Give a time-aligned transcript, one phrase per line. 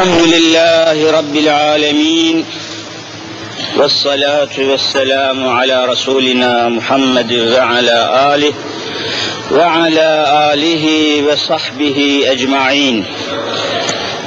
[0.00, 2.44] الحمد لله رب العالمين
[3.76, 7.98] والصلاة والسلام على رسولنا محمد وعلى
[8.34, 8.52] آله
[9.50, 10.10] وعلى
[10.52, 10.84] آله
[11.26, 13.04] وصحبه أجمعين.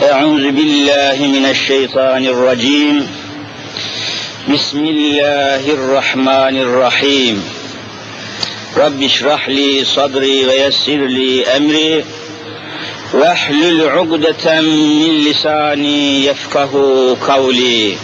[0.03, 3.07] أعوذ بالله من الشيطان الرجيم.
[4.53, 7.43] بسم الله الرحمن الرحيم.
[8.77, 12.05] رب اشرح لي صدري ويسر لي أمري.
[13.13, 16.71] واحلل عقدة من لساني يفقه
[17.27, 17.97] قولي.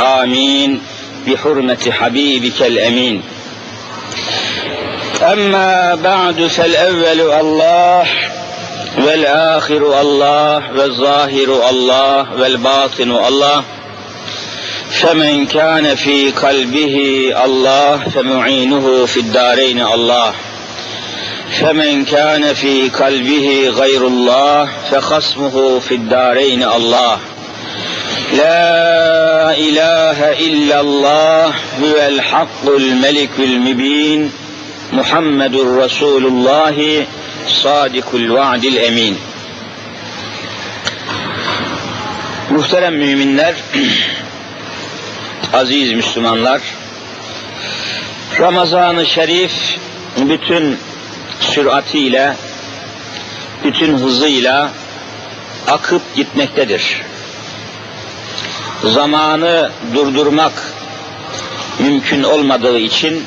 [0.00, 0.80] آمين.
[1.26, 3.22] بحرمة حبيبك الأمين.
[5.22, 8.06] أما بعد فالأول الله
[8.98, 13.64] والآخر الله والظاهر الله والباطن الله.
[14.90, 20.32] فمن كان في قلبه الله فمعينه في الدارين الله.
[21.59, 27.19] فمن كان في قلبه غير الله فخصمه في الدارين الله
[28.37, 31.47] لا إله إلا الله
[31.81, 34.31] هو الحق الملك المبين
[34.93, 37.05] محمد رسول الله
[37.47, 39.17] صادق الوعد الأمين
[42.49, 43.55] Muhterem müminler,
[45.53, 46.61] aziz Müslümanlar,
[48.39, 49.51] Ramazan-ı Şerif
[50.17, 50.77] bütün
[51.40, 52.36] süratiyle,
[53.64, 54.70] bütün hızıyla
[55.68, 57.02] akıp gitmektedir.
[58.84, 60.52] Zamanı durdurmak
[61.78, 63.24] mümkün olmadığı için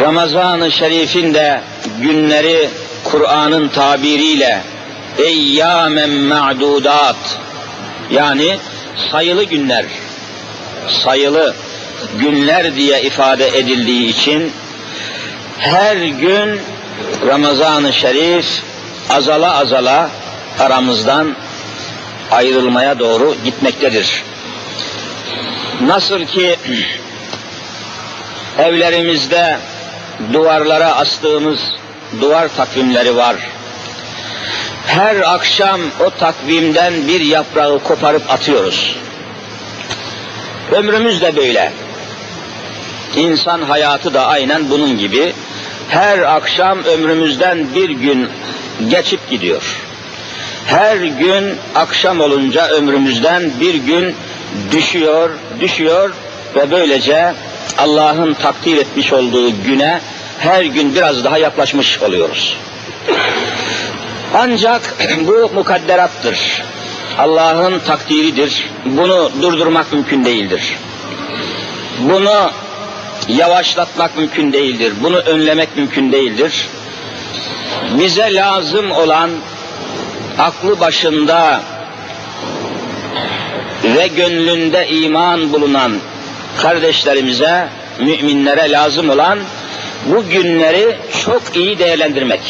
[0.00, 1.60] Ramazan-ı Şerif'in de
[2.00, 2.68] günleri
[3.04, 4.62] Kur'an'ın tabiriyle
[5.18, 7.38] eyyamen ma'dudat
[8.10, 8.58] yani
[9.10, 9.84] sayılı günler
[10.88, 11.54] sayılı
[12.18, 14.52] günler diye ifade edildiği için
[15.58, 16.60] her gün
[17.26, 18.62] Ramazan-ı Şerif
[19.10, 20.10] azala azala
[20.60, 21.34] aramızdan
[22.30, 24.22] ayrılmaya doğru gitmektedir.
[25.80, 26.56] Nasıl ki
[28.58, 29.58] evlerimizde
[30.32, 31.60] duvarlara astığımız
[32.20, 33.36] duvar takvimleri var.
[34.86, 38.96] Her akşam o takvimden bir yaprağı koparıp atıyoruz.
[40.72, 41.72] Ömrümüz de böyle.
[43.16, 45.32] İnsan hayatı da aynen bunun gibi.
[45.88, 48.28] Her akşam ömrümüzden bir gün
[48.88, 49.76] geçip gidiyor.
[50.66, 54.14] Her gün akşam olunca ömrümüzden bir gün
[54.72, 55.30] düşüyor,
[55.60, 56.10] düşüyor
[56.54, 57.34] ve böylece
[57.78, 60.00] Allah'ın takdir etmiş olduğu güne
[60.38, 62.56] her gün biraz daha yaklaşmış oluyoruz.
[64.34, 64.94] Ancak
[65.26, 66.62] bu mukadderattır.
[67.18, 68.70] Allah'ın takdiridir.
[68.84, 70.76] Bunu durdurmak mümkün değildir.
[71.98, 72.50] Bunu
[73.28, 74.92] yavaşlatmak mümkün değildir.
[75.02, 76.68] Bunu önlemek mümkün değildir.
[77.98, 79.30] Bize lazım olan
[80.38, 81.60] aklı başında
[83.84, 85.92] ve gönlünde iman bulunan
[86.56, 87.68] kardeşlerimize,
[88.00, 89.38] müminlere lazım olan
[90.06, 92.40] bu günleri çok iyi değerlendirmek.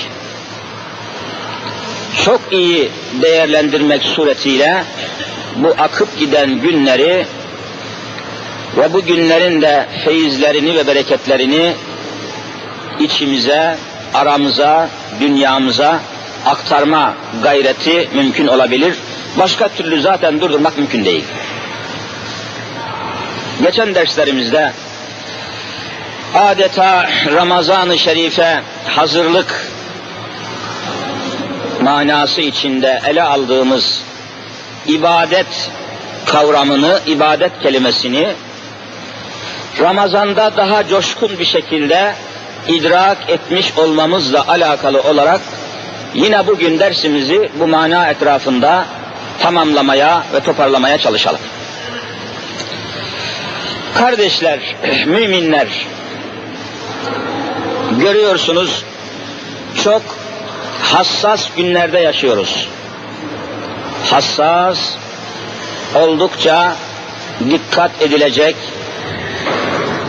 [2.24, 2.90] Çok iyi
[3.22, 4.84] değerlendirmek suretiyle
[5.56, 7.26] bu akıp giden günleri
[8.76, 11.72] ve bu günlerin de feyizlerini ve bereketlerini
[13.00, 13.76] içimize,
[14.14, 14.88] aramıza,
[15.20, 16.00] dünyamıza
[16.46, 18.94] aktarma gayreti mümkün olabilir.
[19.38, 21.24] Başka türlü zaten durdurmak mümkün değil.
[23.62, 24.72] Geçen derslerimizde
[26.34, 29.70] adeta Ramazan-ı Şerif'e hazırlık
[31.82, 34.02] manası içinde ele aldığımız
[34.86, 35.70] ibadet
[36.26, 38.28] kavramını, ibadet kelimesini
[39.80, 42.14] Ramazan'da daha coşkun bir şekilde
[42.68, 45.40] idrak etmiş olmamızla alakalı olarak
[46.14, 48.84] yine bugün dersimizi bu mana etrafında
[49.42, 51.40] tamamlamaya ve toparlamaya çalışalım.
[53.94, 54.60] Kardeşler,
[55.06, 55.68] müminler,
[57.98, 58.84] görüyorsunuz
[59.84, 60.02] çok
[60.82, 62.68] hassas günlerde yaşıyoruz.
[64.10, 64.78] Hassas,
[65.94, 66.76] oldukça
[67.50, 68.56] dikkat edilecek,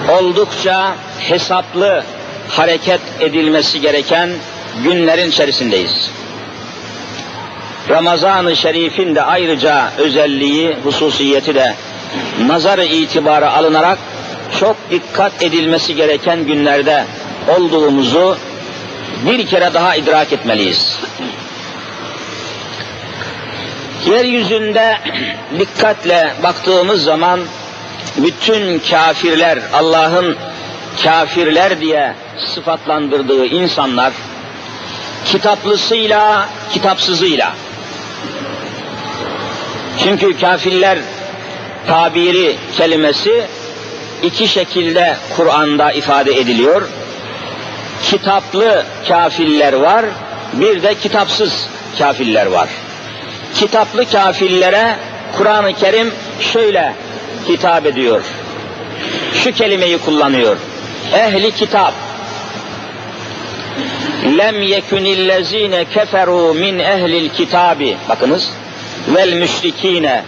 [0.10, 2.04] oldukça hesaplı
[2.50, 4.30] hareket edilmesi gereken
[4.84, 6.12] günlerin içerisindeyiz.
[7.90, 11.74] Ramazan-ı Şerif'in de ayrıca özelliği, hususiyeti de
[12.48, 13.98] nazar itibara alınarak
[14.60, 17.06] çok dikkat edilmesi gereken günlerde
[17.58, 18.38] olduğumuzu
[19.26, 21.00] bir kere daha idrak etmeliyiz.
[24.06, 24.98] Yeryüzünde
[25.60, 27.40] dikkatle baktığımız zaman
[28.18, 30.36] bütün kafirler, Allah'ın
[31.04, 32.14] kafirler diye
[32.56, 34.14] sıfatlandırdığı insanlar,
[35.26, 37.54] kitaplısıyla, kitapsızıyla,
[40.04, 41.00] Çünkü kafirler
[41.88, 43.44] tabiri kelimesi
[44.24, 46.82] iki şekilde Kur'an'da ifade ediliyor.
[48.04, 50.06] Kitaplı kafirler var,
[50.54, 51.68] bir de kitapsız
[51.98, 52.70] kafirler var.
[53.56, 54.96] Kitaplı kafirlere
[55.38, 56.94] Kur'an-ı Kerim şöyle
[57.50, 58.22] hitap ediyor.
[59.34, 60.58] Şu kelimeyi kullanıyor.
[61.14, 61.94] Ehli kitap.
[64.38, 67.98] Lem yekunillezine keferu min ehlil kitabi.
[68.10, 68.50] Bakınız.
[69.08, 70.24] Vel müşrikine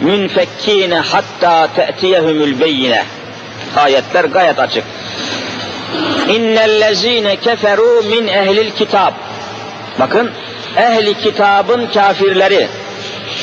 [0.00, 3.04] münfekkine hatta te'tiyehumul beyine.
[3.76, 4.84] Ayetler gayet açık.
[6.28, 9.14] İnnellezine keferu min ehlil kitap.
[10.00, 10.30] Bakın
[10.76, 12.68] ehli kitabın kafirleri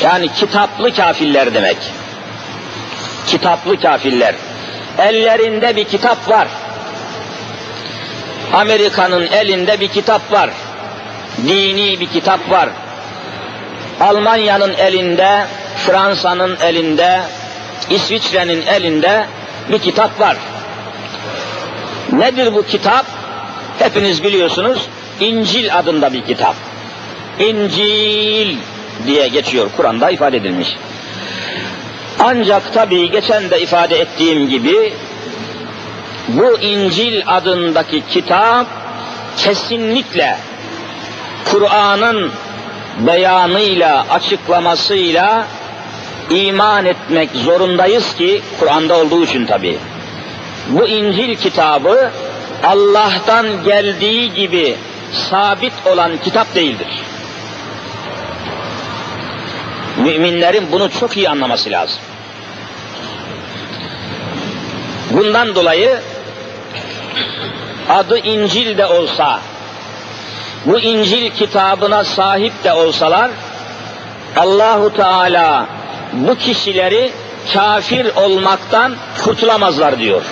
[0.02, 1.76] yani kitaplı kafirler demek.
[3.26, 4.34] Kitaplı kafirler.
[4.98, 6.48] Ellerinde bir kitap var.
[8.52, 10.50] Amerika'nın elinde bir kitap var.
[11.46, 12.68] Dini bir kitap var.
[14.00, 15.46] Almanya'nın elinde,
[15.76, 17.20] Fransa'nın elinde,
[17.90, 19.26] İsviçre'nin elinde
[19.70, 20.36] bir kitap var.
[22.12, 23.06] Nedir bu kitap?
[23.78, 24.88] Hepiniz biliyorsunuz.
[25.20, 26.54] İncil adında bir kitap.
[27.38, 28.56] İncil
[29.06, 30.76] diye geçiyor Kur'an'da ifade edilmiş.
[32.24, 34.92] Ancak tabii geçen de ifade ettiğim gibi
[36.28, 38.66] bu İncil adındaki kitap
[39.36, 40.36] kesinlikle
[41.50, 42.32] Kur'an'ın
[42.98, 45.46] beyanıyla, açıklamasıyla
[46.30, 49.78] iman etmek zorundayız ki Kur'an'da olduğu için tabii.
[50.68, 52.10] Bu İncil kitabı
[52.64, 54.76] Allah'tan geldiği gibi
[55.30, 56.88] sabit olan kitap değildir.
[59.98, 61.98] Müminlerin bunu çok iyi anlaması lazım.
[65.20, 66.00] Bundan dolayı
[67.88, 69.40] adı İncil de olsa,
[70.66, 73.30] bu İncil kitabına sahip de olsalar,
[74.36, 75.66] Allahu Teala
[76.12, 77.12] bu kişileri
[77.54, 80.22] kafir olmaktan kurtulamazlar diyor.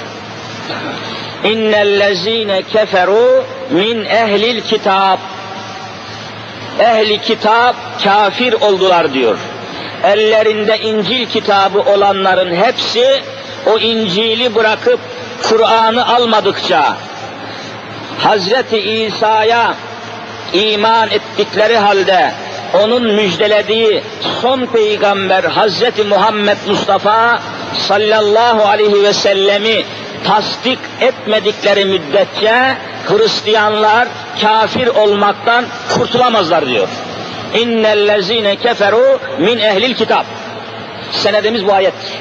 [1.45, 5.19] İnnellezine keferu min ehlil kitap.
[6.79, 9.39] Ehli kitap kafir oldular diyor.
[10.05, 13.23] Ellerinde İncil kitabı olanların hepsi
[13.67, 15.01] o İncil'i bırakıp
[15.43, 16.97] Kur'an'ı almadıkça
[18.19, 19.75] Hazreti İsa'ya
[20.53, 22.33] iman ettikleri halde
[22.75, 24.03] onun müjdelediği
[24.43, 27.41] son peygamber Hazreti Muhammed Mustafa
[27.89, 29.85] sallallahu aleyhi ve sellemi
[30.25, 32.77] tasdik etmedikleri müddetçe
[33.09, 34.09] Hristiyanlar
[34.43, 35.65] kafir olmaktan
[35.95, 36.89] kurtulamazlar diyor.
[37.55, 40.27] İnnellezine keferu min ehlil kitap.
[41.13, 42.19] Senedimiz bu ayettir.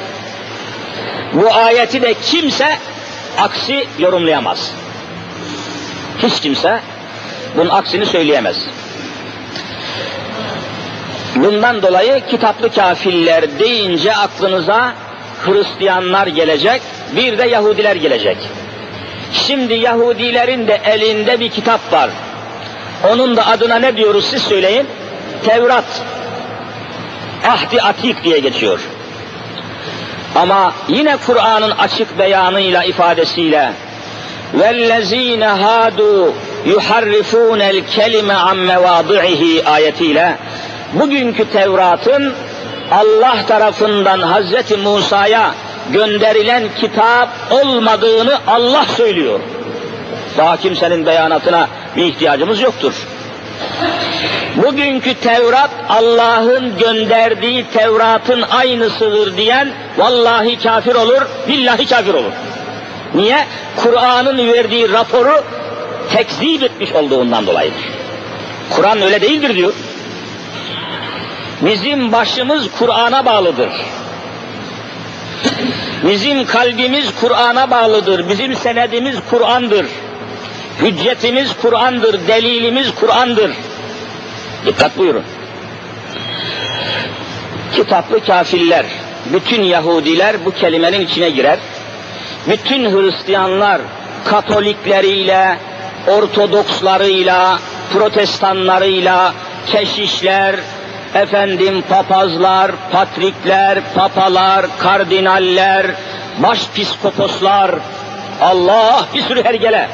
[1.38, 2.78] Bu ayeti de kimse
[3.38, 4.72] aksi yorumlayamaz.
[6.24, 6.80] Hiç kimse
[7.58, 8.58] bunun aksini söyleyemez.
[11.36, 14.94] Bundan dolayı kitaplı kafirler deyince aklınıza
[15.46, 16.82] Hristiyanlar gelecek,
[17.16, 18.38] bir de Yahudiler gelecek.
[19.34, 22.10] Şimdi Yahudilerin de elinde bir kitap var.
[23.12, 24.88] Onun da adına ne diyoruz siz söyleyin?
[25.46, 26.02] Tevrat.
[27.48, 28.80] Ahdi Atik diye geçiyor.
[30.37, 33.73] Ama yine Kur'an'ın açık beyanıyla, ifadesiyle
[34.59, 36.31] وَالَّذ۪ينَ هَادُوا
[36.67, 40.37] يُحَرِّفُونَ الْكَلِمَ عَنْ مَوَاضِعِهِ ayetiyle
[40.93, 42.35] bugünkü Tevrat'ın
[42.91, 45.55] Allah tarafından Hazreti Musa'ya
[45.93, 49.41] gönderilen kitap olmadığını Allah söylüyor.
[50.39, 52.95] Daha kimsenin beyanatına bir ihtiyacımız yoktur.
[54.56, 62.32] Bugünkü Tevrat Allah'ın gönderdiği Tevrat'ın aynısıdır diyen vallahi kafir olur, billahi kafir olur.
[63.16, 63.46] Niye?
[63.76, 65.44] Kur'an'ın verdiği raporu
[66.14, 67.82] tekzip etmiş olduğundan dolayıdır.
[68.76, 69.74] Kur'an öyle değildir diyor.
[71.62, 73.70] Bizim başımız Kur'an'a bağlıdır.
[76.04, 78.30] Bizim kalbimiz Kur'an'a bağlıdır.
[78.30, 79.86] Bizim senedimiz Kur'an'dır.
[80.82, 82.28] Hüccetimiz Kur'an'dır.
[82.28, 83.52] Delilimiz Kur'an'dır.
[84.68, 85.24] Dikkat buyurun.
[87.76, 88.86] Kitaplı kafirler,
[89.34, 91.60] bütün Yahudiler bu kelimenin içine girer.
[92.48, 93.82] Bütün Hristiyanlar
[94.26, 95.58] Katolikleriyle,
[96.08, 97.60] Ortodokslarıyla,
[97.94, 99.34] Protestanlarıyla,
[99.68, 100.56] keşişler,
[101.16, 105.88] efendim papazlar, patrikler, papalar, kardinaller,
[106.44, 107.72] başpiskoposlar,
[108.42, 109.90] Allah bir sürü hergele.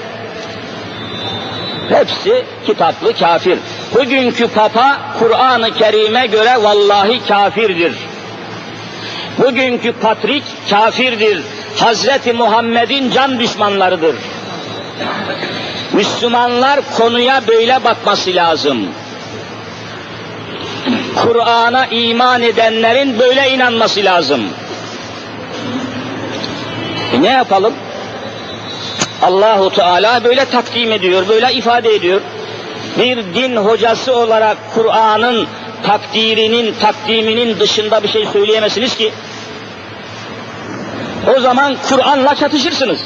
[1.89, 3.60] Hepsi kitaplı kafir.
[3.96, 7.94] Bugünkü papa Kur'an-ı Kerim'e göre vallahi kafirdir.
[9.38, 11.42] Bugünkü patrik kafirdir.
[11.76, 14.16] Hazreti Muhammed'in can düşmanlarıdır.
[15.94, 18.88] Müslümanlar konuya böyle bakması lazım.
[21.16, 24.42] Kur'an'a iman edenlerin böyle inanması lazım.
[27.14, 27.74] E ne yapalım?
[29.22, 32.22] Allahu Teala böyle takdim ediyor, böyle ifade ediyor.
[32.98, 35.48] Bir din hocası olarak Kur'an'ın
[35.86, 39.12] takdirinin, takdiminin dışında bir şey söyleyemezsiniz ki.
[41.38, 43.00] O zaman Kur'an'la çatışırsınız.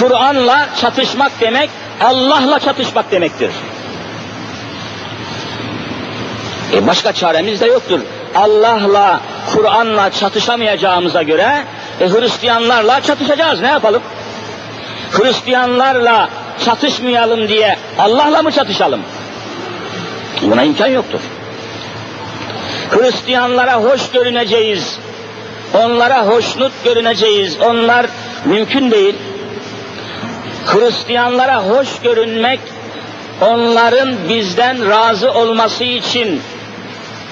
[0.00, 1.70] Kur'an'la çatışmak demek,
[2.00, 3.50] Allah'la çatışmak demektir.
[6.72, 8.00] E başka çaremiz de yoktur.
[8.34, 9.20] Allah'la,
[9.54, 11.64] Kur'an'la çatışamayacağımıza göre
[12.00, 13.60] e, Hristiyanlarla çatışacağız.
[13.60, 14.02] Ne yapalım?
[15.12, 16.28] Hristiyanlarla
[16.64, 19.00] çatışmayalım diye Allah'la mı çatışalım?
[20.42, 21.20] Buna imkan yoktur.
[22.90, 24.98] Hristiyanlara hoş görüneceğiz.
[25.74, 27.56] Onlara hoşnut görüneceğiz.
[27.60, 28.06] Onlar
[28.44, 29.14] mümkün değil.
[30.66, 32.60] Hristiyanlara hoş görünmek,
[33.40, 36.40] onların bizden razı olması için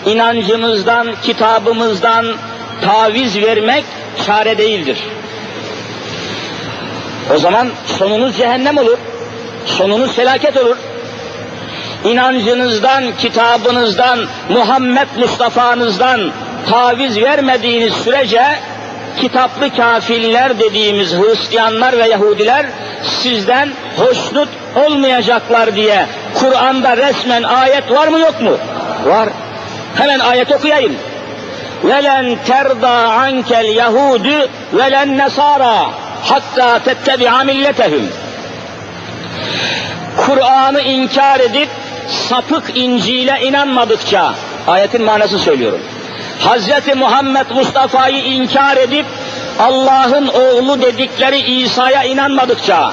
[0.07, 2.27] inancımızdan, kitabımızdan
[2.85, 3.85] taviz vermek
[4.27, 4.99] çare değildir.
[7.35, 8.99] O zaman sonunuz cehennem olur
[9.67, 10.77] sonunuz felaket olur.
[12.05, 16.33] İnancınızdan, kitabınızdan, Muhammed Mustafa'nızdan
[16.71, 18.45] taviz vermediğiniz sürece
[19.21, 22.67] kitaplı kafirler dediğimiz Hristiyanlar ve Yahudiler
[23.03, 24.49] sizden hoşnut
[24.87, 28.59] olmayacaklar diye Kur'an'da resmen ayet var mı yok mu?
[29.07, 29.29] Var.
[29.95, 30.97] Hemen ayet okuyayım.
[31.85, 35.91] Velen terda ankel Yahudu velen nesara
[36.23, 38.09] hatta tettebi'a milletehum.
[40.27, 41.69] Kur'an'ı inkar edip
[42.09, 44.35] sapık İncil'e inanmadıkça,
[44.67, 45.81] ayetin manası söylüyorum.
[46.41, 46.97] Hz.
[46.97, 49.07] Muhammed Mustafa'yı inkar edip
[49.59, 52.93] Allah'ın oğlu dedikleri İsa'ya inanmadıkça,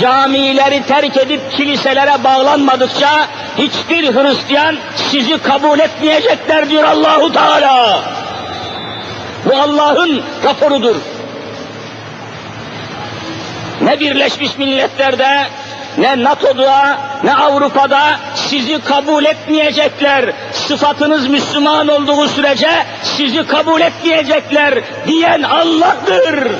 [0.00, 3.26] camileri terk edip kiliselere bağlanmadıkça
[3.58, 8.02] hiçbir Hristiyan sizi kabul etmeyecekler diyor Allahu Teala.
[9.44, 10.96] Bu Allah'ın raporudur.
[13.80, 15.46] Ne Birleşmiş Milletler'de,
[15.98, 20.32] ne NATO'da, ne Avrupa'da sizi kabul etmeyecekler.
[20.52, 22.70] Sıfatınız Müslüman olduğu sürece
[23.02, 24.74] sizi kabul etmeyecekler
[25.06, 26.52] diyen Allah'tır.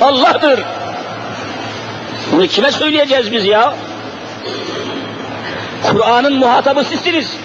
[0.00, 0.60] Allah'tır.
[2.32, 3.74] Bunu kime söyleyeceğiz biz ya?
[5.90, 7.36] Kur'an'ın muhatabı sizsiniz.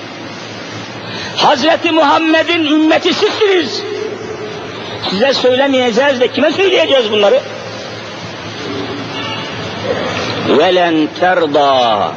[1.38, 3.84] Hazreti Muhammed'in ümmeti sizsiniz.
[5.10, 7.40] Size söylemeyeceğiz de kime söyleyeceğiz bunları?
[10.50, 12.12] Velen terda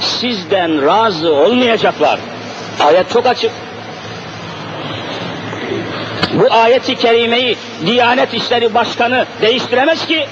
[0.00, 2.18] sizden razı olmayacaklar.
[2.80, 3.50] Ayet çok açık.
[6.32, 10.26] Bu ayeti kerimeyi Diyanet İşleri Başkanı değiştiremez ki.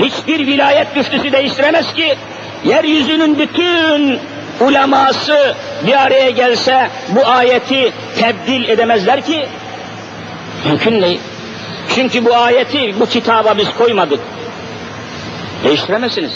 [0.00, 2.16] Hiçbir vilayet müftüsü değiştiremez ki.
[2.64, 4.20] Yeryüzünün bütün
[4.60, 5.54] uleması
[5.86, 9.46] bir araya gelse bu ayeti tebdil edemezler ki.
[10.66, 11.20] Mümkün değil.
[11.94, 14.20] Çünkü bu ayeti bu kitaba biz koymadık.
[15.64, 16.32] Değiştiremezsiniz.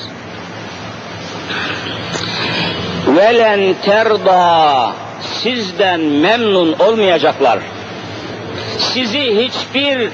[3.07, 4.93] Velen terda
[5.43, 7.59] sizden memnun olmayacaklar.
[8.79, 10.11] Sizi hiçbir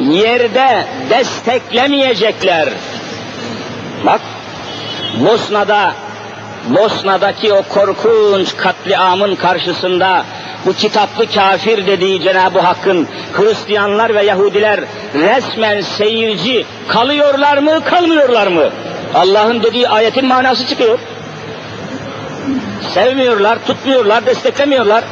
[0.00, 2.68] yerde desteklemeyecekler.
[4.06, 4.20] Bak
[5.20, 5.94] Bosna'da
[6.68, 10.24] Bosna'daki o korkunç katliamın karşısında
[10.66, 14.80] bu kitaplı kafir dediği Cenab-ı Hakk'ın Hristiyanlar ve Yahudiler
[15.14, 18.70] resmen seyirci kalıyorlar mı kalmıyorlar mı?
[19.14, 20.98] Allah'ın dediği ayetin manası çıkıyor.
[22.94, 25.04] Sevmiyorlar, tutmuyorlar, desteklemiyorlar.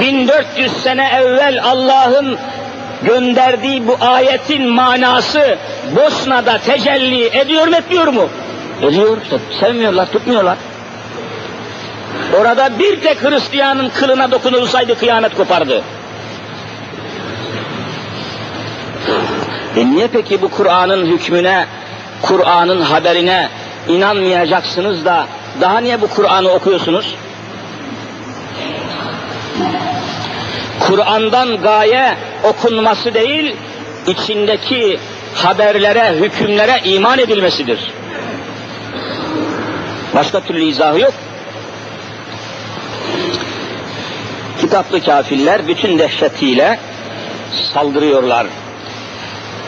[0.00, 2.38] 1400 sene evvel Allah'ın
[3.02, 5.58] gönderdiği bu ayetin manası
[5.96, 8.28] Bosna'da tecelli ediyor mu etmiyor mu?
[8.82, 9.18] Ediyor.
[9.60, 10.58] Sevmiyorlar, tutmuyorlar.
[12.40, 15.82] Orada bir tek Hristiyanın kılına dokunulsaydı kıyamet kopardı.
[19.76, 21.66] E niye peki bu Kur'an'ın hükmüne,
[22.22, 23.48] Kur'an'ın haberine
[23.88, 25.26] inanmayacaksınız da
[25.60, 27.14] daha niye bu Kur'an'ı okuyorsunuz?
[30.80, 33.56] Kur'an'dan gaye okunması değil,
[34.06, 34.98] içindeki
[35.34, 37.92] haberlere, hükümlere iman edilmesidir.
[40.16, 41.14] Başka türlü izahı yok.
[44.60, 46.78] Kitaplı kafirler bütün dehşetiyle
[47.74, 48.46] saldırıyorlar.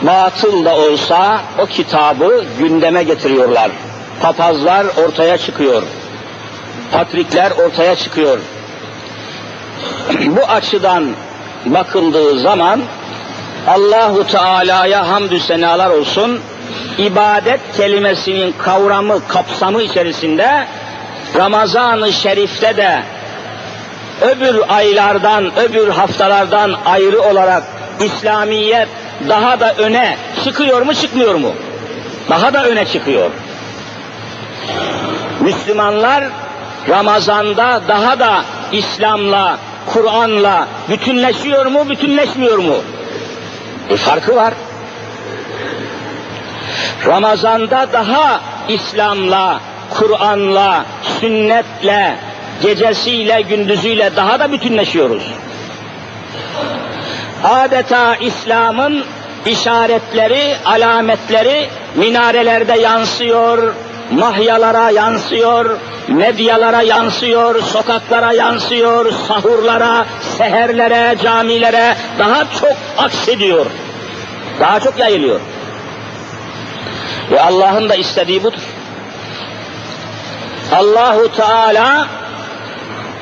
[0.01, 3.71] Batıl da olsa o kitabı gündeme getiriyorlar.
[4.21, 5.83] Papazlar ortaya çıkıyor.
[6.91, 8.39] Patrikler ortaya çıkıyor.
[10.25, 11.05] Bu açıdan
[11.65, 12.81] bakıldığı zaman
[13.67, 16.39] Allahu Teala'ya hamdü senalar olsun.
[16.97, 20.67] İbadet kelimesinin kavramı, kapsamı içerisinde
[21.35, 23.03] Ramazan-ı Şerif'te de
[24.21, 27.63] öbür aylardan, öbür haftalardan ayrı olarak
[27.99, 28.87] İslamiyet
[29.29, 31.53] daha da öne çıkıyor mu, çıkmıyor mu?
[32.29, 33.31] Daha da öne çıkıyor.
[35.39, 36.23] Müslümanlar
[36.89, 39.57] Ramazan'da daha da İslam'la,
[39.93, 42.75] Kur'an'la bütünleşiyor mu, bütünleşmiyor mu?
[43.89, 44.53] Bir farkı var.
[47.05, 49.59] Ramazan'da daha İslam'la,
[49.89, 50.85] Kur'an'la,
[51.19, 52.15] sünnetle,
[52.61, 55.23] gecesiyle, gündüzüyle daha da bütünleşiyoruz.
[57.43, 59.03] Adeta İslam'ın
[59.45, 63.73] işaretleri, alametleri minarelerde yansıyor,
[64.11, 70.05] mahyalara yansıyor, medyalara yansıyor, sokaklara yansıyor, sahurlara,
[70.37, 73.65] seherlere, camilere daha çok aksediyor.
[74.59, 75.39] Daha çok yayılıyor.
[77.30, 78.62] Ve Allah'ın da istediği budur.
[80.72, 82.06] Allahu Teala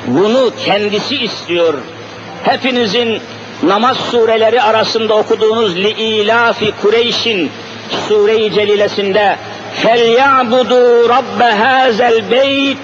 [0.07, 1.73] bunu kendisi istiyor.
[2.43, 3.21] Hepinizin
[3.63, 7.51] namaz sureleri arasında okuduğunuz Li'ilafi Kureyş'in
[8.07, 9.37] sure-i celilesinde
[9.83, 12.77] فَلْيَعْبُدُوا رَبَّ هَذَا الْبَيْتِ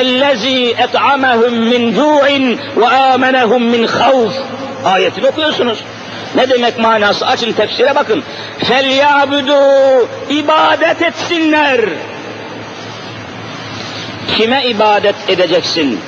[0.00, 2.26] اَلَّذ۪ي اَطْعَمَهُمْ مِنْ جُوعٍ
[2.80, 4.32] وَآمَنَهُمْ مِنْ خَوْفٍ
[4.84, 5.78] ayetini okuyorsunuz.
[6.34, 7.26] Ne demek manası?
[7.26, 8.22] Açın tefsire bakın.
[8.60, 11.80] فَلْيَعْبُدُوا ibadet etsinler.
[14.36, 16.00] Kime ibadet edeceksin?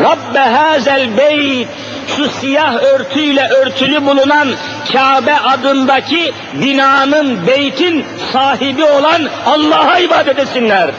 [0.00, 1.68] Rabbe hazel beyt
[2.16, 4.48] şu siyah örtüyle örtülü bulunan
[4.92, 10.90] Kabe adındaki binanın, beytin sahibi olan Allah'a ibadet etsinler.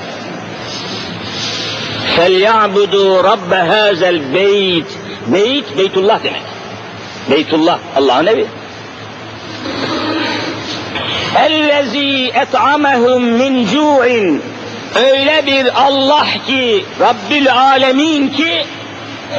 [2.17, 4.85] فَلْيَعْبُدُوا رَبَّ هَذَا الْبَيْتِ
[5.27, 6.41] Beyt, Beytullah demek.
[7.29, 8.45] Beytullah, Allah'ın evi.
[11.44, 14.42] Ellezî et'amehum min cu'in.
[14.94, 18.66] Öyle bir Allah ki, Rabbil alemin ki,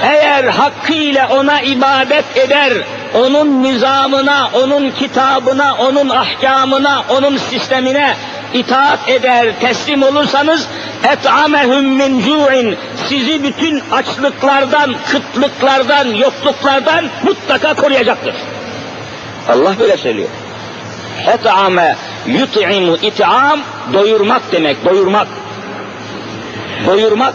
[0.01, 2.73] eğer hakkıyla ona ibadet eder,
[3.13, 8.15] onun nizamına, onun kitabına, onun ahkamına, onun sistemine
[8.53, 10.67] itaat eder, teslim olursanız
[11.11, 12.77] et'amehum min cu'in
[13.09, 18.35] sizi bütün açlıklardan, kıtlıklardan, yokluklardan mutlaka koruyacaktır.
[19.49, 20.29] Allah böyle söylüyor.
[21.27, 21.95] Et'ame
[22.27, 23.59] yut'imu it'am
[23.93, 25.27] doyurmak demek, doyurmak.
[26.87, 27.33] Doyurmak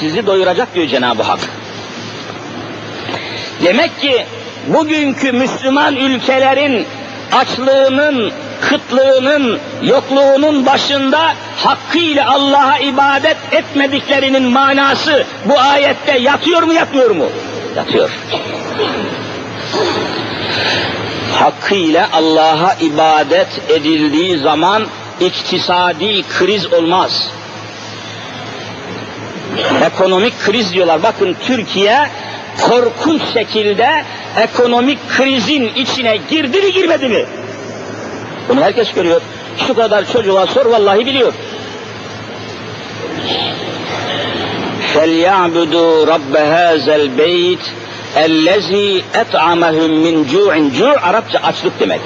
[0.00, 1.38] sizi doyuracak diyor Cenab-ı Hak.
[3.64, 4.26] Demek ki
[4.66, 6.86] bugünkü Müslüman ülkelerin
[7.32, 17.26] açlığının, kıtlığının, yokluğunun başında hakkıyla Allah'a ibadet etmediklerinin manası bu ayette yatıyor mu yatmıyor mu?
[17.76, 18.10] Yatıyor
[21.39, 24.87] Hakkıyla Allah'a ibadet edildiği zaman
[25.19, 27.29] iktisadi kriz olmaz
[29.85, 31.03] ekonomik kriz diyorlar.
[31.03, 32.09] Bakın Türkiye
[32.61, 34.03] korkunç şekilde
[34.37, 37.25] ekonomik krizin içine girdi mi girmedi mi?
[38.49, 39.21] Bunu herkes görüyor.
[39.67, 41.33] Şu kadar çocuğa sor vallahi biliyor.
[44.95, 47.63] فَلْيَعْبُدُوا رَبَّ هَذَا الْبَيْتِ
[48.16, 50.70] Ellezî et'amehum min cu'in.
[50.70, 52.00] Cu' Arapça açlık demek.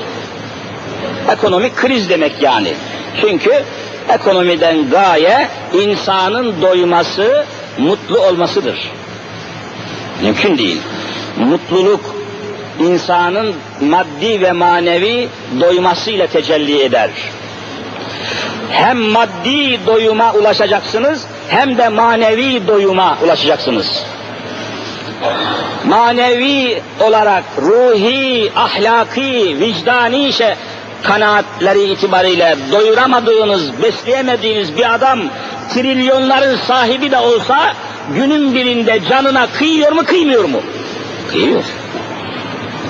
[1.33, 2.73] Ekonomik kriz demek yani.
[3.21, 3.65] Çünkü
[4.09, 7.45] ekonomiden gaye insanın doyması,
[7.79, 8.91] mutlu olmasıdır.
[10.23, 10.81] Mümkün değil.
[11.39, 12.15] Mutluluk
[12.81, 15.29] insanın maddi ve manevi
[15.61, 17.11] doymasıyla tecelli eder.
[18.71, 24.05] Hem maddi doyuma ulaşacaksınız hem de manevi doyuma ulaşacaksınız.
[25.89, 30.55] Manevi olarak ruhi, ahlaki, vicdani şey,
[31.03, 35.21] kanaatleri itibariyle doyuramadığınız, besleyemediğiniz bir adam
[35.75, 37.73] trilyonların sahibi de olsa
[38.15, 40.61] günün birinde canına kıyıyor mu kıymıyor mu?
[41.31, 41.65] Kıyıyor.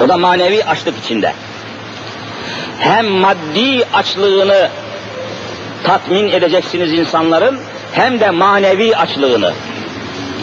[0.05, 1.33] O da manevi açlık içinde.
[2.79, 4.69] Hem maddi açlığını
[5.85, 7.59] tatmin edeceksiniz insanların
[7.93, 9.53] hem de manevi açlığını.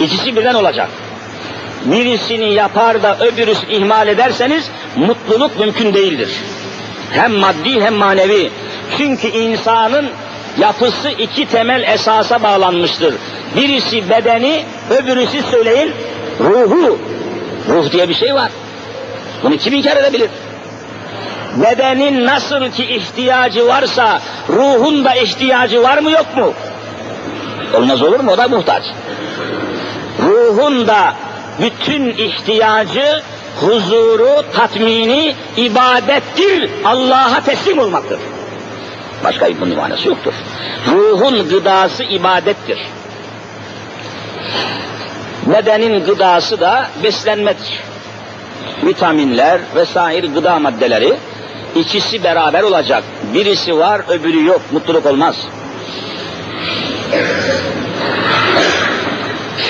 [0.01, 0.89] İkisi birden olacak.
[1.85, 6.29] Birisini yapar da öbürüsü ihmal ederseniz mutluluk mümkün değildir.
[7.11, 8.51] Hem maddi hem manevi.
[8.97, 10.09] Çünkü insanın
[10.59, 13.15] yapısı iki temel esasa bağlanmıştır.
[13.55, 15.91] Birisi bedeni, öbürüsü söyleyin
[16.39, 16.99] ruhu.
[17.69, 18.51] Ruh diye bir şey var.
[19.43, 20.29] Bunu kim inkar edebilir?
[21.55, 26.53] Bedenin nasıl ki ihtiyacı varsa ruhun da ihtiyacı var mı yok mu?
[27.73, 28.31] Olmaz olur mu?
[28.31, 28.83] O da muhtaç.
[30.23, 31.13] Ruhun da
[31.61, 33.21] bütün ihtiyacı
[33.61, 38.19] huzuru, tatmini ibadettir, Allah'a teslim olmaktır.
[39.23, 40.33] Başka bir bunun manası yoktur.
[40.91, 42.79] Ruhun gıdası ibadettir.
[45.45, 47.83] Bedenin gıdası da beslenmedir.
[48.83, 51.13] Vitaminler vesaire gıda maddeleri
[51.75, 53.03] ikisi beraber olacak.
[53.33, 54.61] Birisi var öbürü yok.
[54.71, 55.35] Mutluluk olmaz.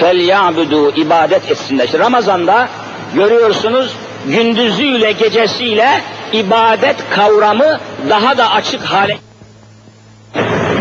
[0.02, 1.86] Ya'budu ibadet etsinler.
[1.86, 2.70] İşte Ramazan'da
[3.14, 6.02] görüyorsunuz gündüzüyle gecesiyle
[6.34, 7.80] ibadet kavramı
[8.10, 9.18] daha da açık hale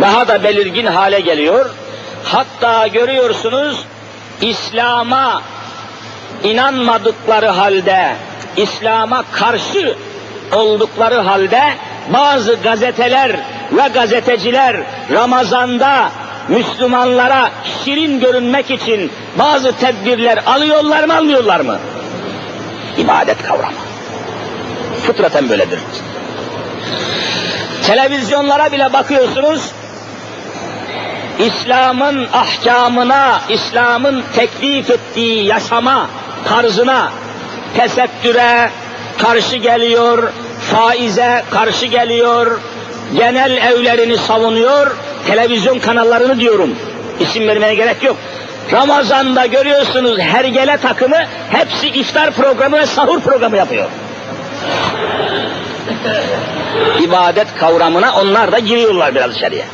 [0.00, 1.70] daha da belirgin hale geliyor.
[2.24, 3.85] Hatta görüyorsunuz
[4.40, 5.42] İslam'a
[6.44, 8.16] inanmadıkları halde,
[8.57, 9.96] İslam'a karşı
[10.53, 11.62] oldukları halde
[12.12, 13.37] bazı gazeteler
[13.72, 14.77] ve gazeteciler
[15.12, 16.11] Ramazan'da
[16.48, 17.50] Müslümanlara
[17.85, 21.78] şirin görünmek için bazı tedbirler alıyorlar mı almıyorlar mı?
[22.98, 23.76] İbadet kavramı.
[25.07, 25.80] Fıtraten böyledir.
[27.87, 29.70] Televizyonlara bile bakıyorsunuz,
[31.38, 36.07] İslam'ın ahkamına, İslam'ın teklif ettiği yaşama
[36.48, 37.12] tarzına,
[37.76, 38.70] tesettüre
[39.18, 40.33] karşı geliyor,
[40.72, 42.61] faize karşı geliyor,
[43.19, 46.75] genel evlerini savunuyor, televizyon kanallarını diyorum.
[47.21, 48.17] İsim vermeye gerek yok.
[48.73, 51.17] Ramazan'da görüyorsunuz hergele takımı
[51.51, 53.88] hepsi iftar programı ve sahur programı yapıyor.
[57.01, 59.64] İbadet kavramına onlar da giriyorlar biraz içeriye.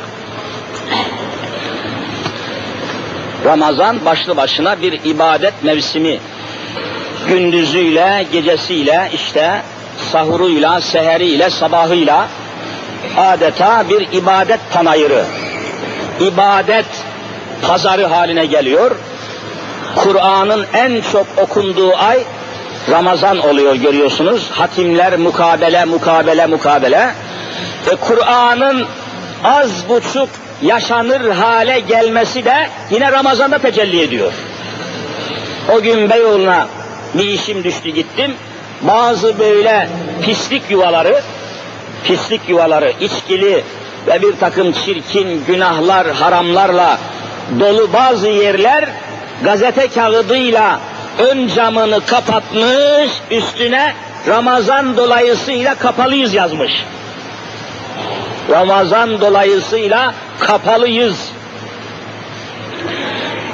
[3.45, 6.19] Ramazan başlı başına bir ibadet mevsimi.
[7.27, 9.61] Gündüzüyle, gecesiyle, işte
[10.11, 12.27] sahuruyla, seheriyle, sabahıyla
[13.17, 15.23] adeta bir ibadet panayırı,
[16.19, 16.85] ibadet
[17.67, 18.91] pazarı haline geliyor.
[19.95, 22.19] Kur'an'ın en çok okunduğu ay
[22.89, 24.49] Ramazan oluyor görüyorsunuz.
[24.51, 27.09] Hatimler mukabele, mukabele, mukabele.
[27.91, 28.85] E, Kur'an'ın
[29.43, 30.29] az buçuk
[30.61, 34.33] yaşanır hale gelmesi de yine Ramazan'da tecelli ediyor.
[35.75, 36.67] O gün Beyoğlu'na
[37.13, 38.33] bir işim düştü gittim.
[38.81, 39.87] Bazı böyle
[40.25, 41.21] pislik yuvaları,
[42.03, 43.63] pislik yuvaları, içkili
[44.07, 46.97] ve bir takım çirkin günahlar, haramlarla
[47.59, 48.89] dolu bazı yerler
[49.43, 50.79] gazete kağıdıyla
[51.19, 53.93] ön camını kapatmış, üstüne
[54.27, 56.85] Ramazan dolayısıyla kapalıyız yazmış.
[58.49, 61.31] Ramazan dolayısıyla kapalıyız.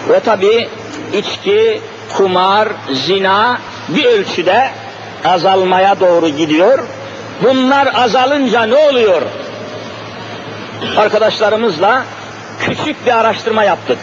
[0.09, 0.69] Ve tabi
[1.13, 1.81] içki,
[2.17, 3.57] kumar, zina
[3.89, 4.69] bir ölçüde
[5.25, 6.79] azalmaya doğru gidiyor.
[7.43, 9.21] Bunlar azalınca ne oluyor?
[10.97, 12.03] Arkadaşlarımızla
[12.59, 13.97] küçük bir araştırma yaptık.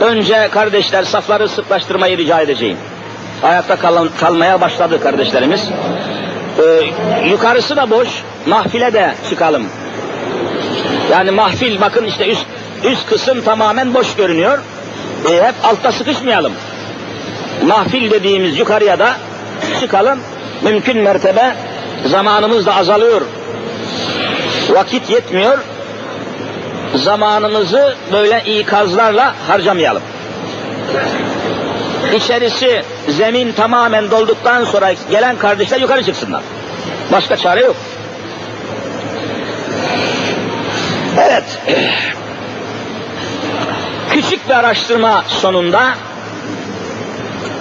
[0.00, 2.76] Önce kardeşler safları sıklaştırmayı rica edeceğim.
[3.42, 5.68] Ayakta kal kalmaya başladı kardeşlerimiz.
[6.58, 8.08] Ee, yukarısı da boş,
[8.46, 9.66] mahfile de çıkalım.
[11.12, 12.46] Yani mahfil bakın işte üst,
[12.84, 14.58] üst kısım tamamen boş görünüyor.
[15.30, 16.52] Ee, hep altta sıkışmayalım.
[17.66, 19.16] Mahfil dediğimiz yukarıya da
[19.80, 20.18] çıkalım.
[20.62, 21.56] Mümkün mertebe
[22.06, 23.20] zamanımız da azalıyor.
[24.68, 25.58] Vakit yetmiyor.
[26.94, 30.02] Zamanımızı böyle ikazlarla harcamayalım.
[32.16, 36.42] İçerisi zemin tamamen dolduktan sonra gelen kardeşler yukarı çıksınlar.
[37.12, 37.76] Başka çare yok.
[41.18, 41.44] Evet.
[44.10, 45.94] Küçük bir araştırma sonunda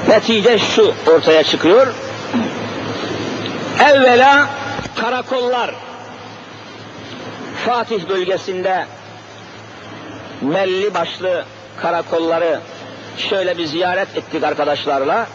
[0.07, 1.87] netice şu ortaya çıkıyor.
[3.79, 4.47] Evvela
[4.95, 5.71] karakollar
[7.65, 8.85] Fatih bölgesinde
[10.41, 11.45] belli başlı
[11.81, 12.59] karakolları
[13.17, 15.27] şöyle bir ziyaret ettik arkadaşlarla.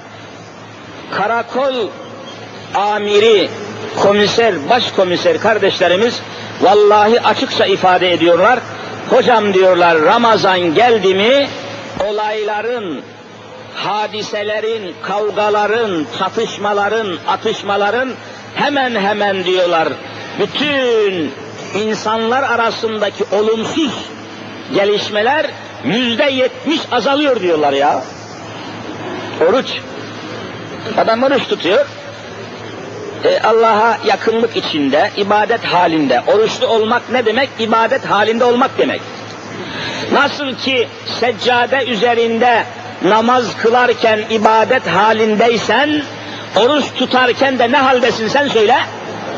[1.10, 1.74] Karakol
[2.74, 3.48] amiri,
[4.02, 6.20] komiser, başkomiser kardeşlerimiz
[6.60, 8.58] vallahi açıkça ifade ediyorlar.
[9.10, 11.48] Hocam diyorlar Ramazan geldi mi
[12.08, 13.02] olayların,
[13.74, 18.10] hadiselerin, kavgaların, çatışmaların, atışmaların
[18.54, 19.88] hemen hemen diyorlar
[20.38, 21.32] bütün
[21.74, 23.92] insanlar arasındaki olumsuz
[24.74, 25.46] gelişmeler
[25.84, 28.02] yüzde yetmiş azalıyor diyorlar ya.
[29.48, 29.66] Oruç.
[30.98, 31.86] Adam oruç tutuyor.
[33.24, 36.22] E, Allah'a yakınlık içinde, ibadet halinde.
[36.26, 37.48] Oruçlu olmak ne demek?
[37.58, 39.00] İbadet halinde olmak demek.
[40.12, 40.88] Nasıl ki
[41.20, 42.64] seccade üzerinde
[43.04, 46.02] namaz kılarken ibadet halindeysen,
[46.56, 48.76] oruç tutarken de ne haldesin sen söyle?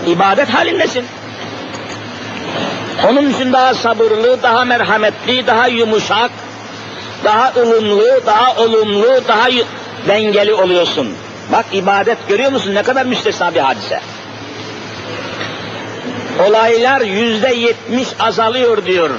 [0.06, 1.04] İbadet halindesin.
[3.08, 6.30] Onun için daha sabırlı, daha merhametli, daha yumuşak,
[7.24, 9.48] daha ılımlı, daha olumlu, daha
[10.08, 11.08] dengeli oluyorsun.
[11.52, 14.00] Bak ibadet görüyor musun ne kadar müstesna bir hadise.
[16.48, 19.10] Olaylar yüzde yetmiş azalıyor diyor.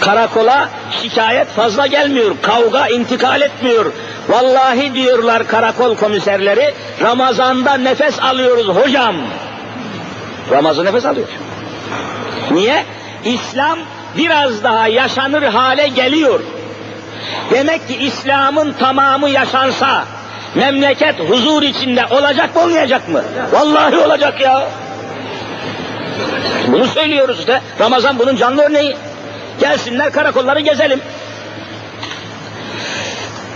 [0.00, 0.68] Karakola
[1.02, 2.36] şikayet fazla gelmiyor.
[2.42, 3.92] Kavga intikal etmiyor.
[4.28, 9.16] Vallahi diyorlar karakol komiserleri Ramazan'da nefes alıyoruz hocam.
[10.50, 11.28] Ramazan nefes alıyor.
[12.50, 12.84] Niye?
[13.24, 13.78] İslam
[14.16, 16.40] biraz daha yaşanır hale geliyor.
[17.50, 20.04] Demek ki İslam'ın tamamı yaşansa
[20.54, 23.22] memleket huzur içinde olacak mı olmayacak mı?
[23.52, 24.68] Vallahi olacak ya.
[26.68, 27.60] Bunu söylüyoruz işte.
[27.80, 28.96] Ramazan bunun canlı örneği.
[29.60, 31.00] Gelsinler karakolları gezelim.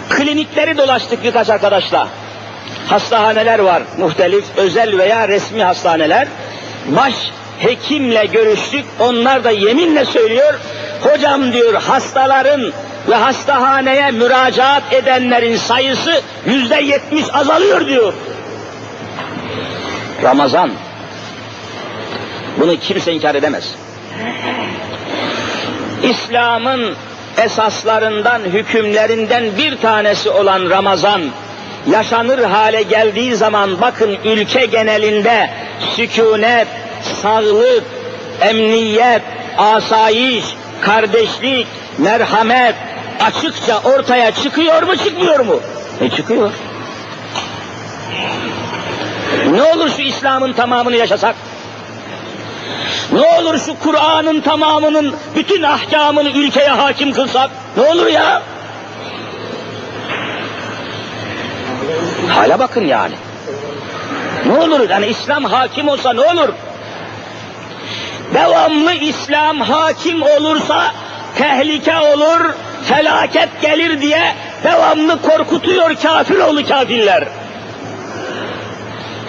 [0.08, 2.08] Klinikleri dolaştık birkaç arkadaşla.
[2.88, 6.28] Hastahaneler var muhtelif, özel veya resmi hastaneler.
[6.86, 7.14] Baş
[7.58, 8.84] hekimle görüştük.
[9.00, 10.54] Onlar da yeminle söylüyor.
[11.02, 12.72] Hocam diyor hastaların
[13.08, 18.12] ve hastahaneye müracaat edenlerin sayısı yüzde yetmiş azalıyor diyor.
[20.22, 20.70] Ramazan.
[22.58, 23.74] Bunu kimse inkar edemez.
[26.02, 26.94] İslam'ın
[27.38, 31.22] esaslarından, hükümlerinden bir tanesi olan Ramazan,
[31.90, 35.50] yaşanır hale geldiği zaman bakın ülke genelinde
[35.96, 36.66] sükunet,
[37.22, 37.84] sağlık,
[38.40, 39.22] emniyet,
[39.58, 40.44] asayiş,
[40.80, 41.66] kardeşlik,
[41.98, 42.74] merhamet
[43.20, 45.60] açıkça ortaya çıkıyor mu çıkmıyor mu?
[46.00, 46.50] E çıkıyor.
[49.50, 51.34] Ne olur şu İslam'ın tamamını yaşasak?
[53.12, 57.50] Ne olur şu Kur'an'ın tamamının bütün ahkamını ülkeye hakim kılsak?
[57.76, 58.42] Ne olur ya?
[62.28, 63.14] Hala bakın yani.
[64.46, 66.48] Ne olur yani İslam hakim olsa ne olur?
[68.34, 70.92] Devamlı İslam hakim olursa
[71.38, 77.24] tehlike olur, felaket gelir diye devamlı korkutuyor kafir oğlu kafirler.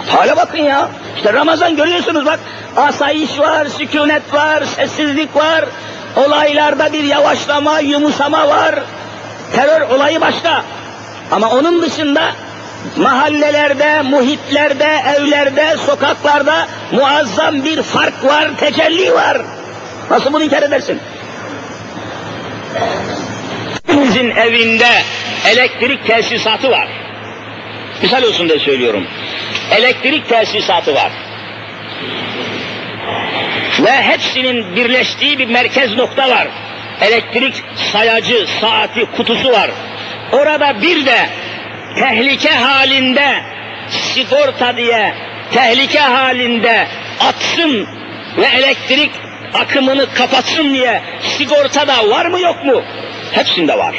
[0.08, 0.88] Hala bakın ya.
[1.16, 2.40] İşte Ramazan görüyorsunuz bak.
[2.76, 5.64] Asayiş var, sükunet var, sessizlik var.
[6.16, 8.74] Olaylarda bir yavaşlama, yumuşama var.
[9.54, 10.64] Terör olayı başka.
[11.30, 12.32] Ama onun dışında
[12.96, 19.42] mahallelerde, muhitlerde, evlerde, sokaklarda muazzam bir fark var, tecelli var.
[20.10, 21.00] Nasıl bunu inkar edersin?
[23.86, 25.02] Hepimizin evinde
[25.46, 27.03] elektrik tesisatı var.
[28.02, 29.06] Misal olsun diye söylüyorum.
[29.70, 31.12] Elektrik tesisatı var.
[33.80, 36.48] Ve hepsinin birleştiği bir merkez nokta var.
[37.00, 37.54] Elektrik
[37.92, 39.70] sayacı, saati, kutusu var.
[40.32, 41.28] Orada bir de
[41.98, 43.42] tehlike halinde
[43.90, 45.14] sigorta diye
[45.52, 46.86] tehlike halinde
[47.20, 47.88] atsın
[48.38, 49.10] ve elektrik
[49.54, 52.82] akımını kapatsın diye sigorta da var mı yok mu?
[53.32, 53.94] Hepsinde var.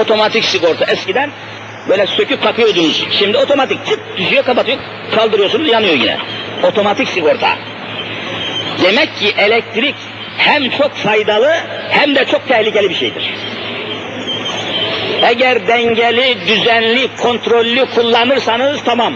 [0.00, 1.30] Otomatik sigorta eskiden
[1.88, 3.06] böyle söküp takıyordunuz.
[3.10, 4.78] Şimdi otomatik çıt düşüyor kapatıyor
[5.14, 6.18] kaldırıyorsunuz yanıyor yine.
[6.62, 7.58] Otomatik sigorta.
[8.82, 9.94] Demek ki elektrik
[10.38, 11.52] hem çok faydalı
[11.90, 13.34] hem de çok tehlikeli bir şeydir.
[15.22, 19.14] Eğer dengeli, düzenli, kontrollü kullanırsanız tamam.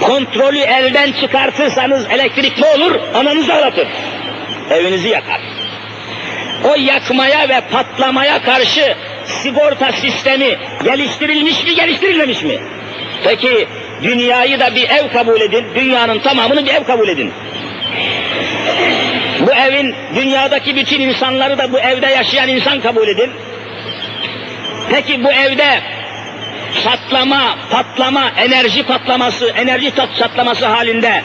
[0.00, 3.00] Kontrolü elden çıkartırsanız elektrik ne olur?
[3.14, 3.88] Ananızı ağlatır.
[4.70, 5.40] Evinizi yakar.
[6.64, 12.58] O yakmaya ve patlamaya karşı sigorta sistemi geliştirilmiş mi, geliştirilmemiş mi?
[13.24, 13.68] Peki
[14.02, 17.32] dünyayı da bir ev kabul edin, dünyanın tamamını bir ev kabul edin.
[19.40, 23.30] Bu evin, dünyadaki bütün insanları da bu evde yaşayan insan kabul edin.
[24.90, 25.80] Peki bu evde
[26.84, 31.22] çatlama, patlama, enerji patlaması, enerji çatlaması halinde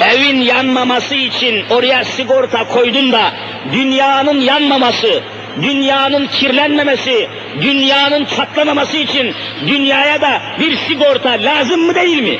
[0.00, 3.32] evin yanmaması için oraya sigorta koydun da
[3.72, 5.22] dünyanın yanmaması,
[5.62, 7.28] dünyanın kirlenmemesi,
[7.60, 9.34] dünyanın çatlamaması için
[9.66, 12.38] dünyaya da bir sigorta lazım mı değil mi?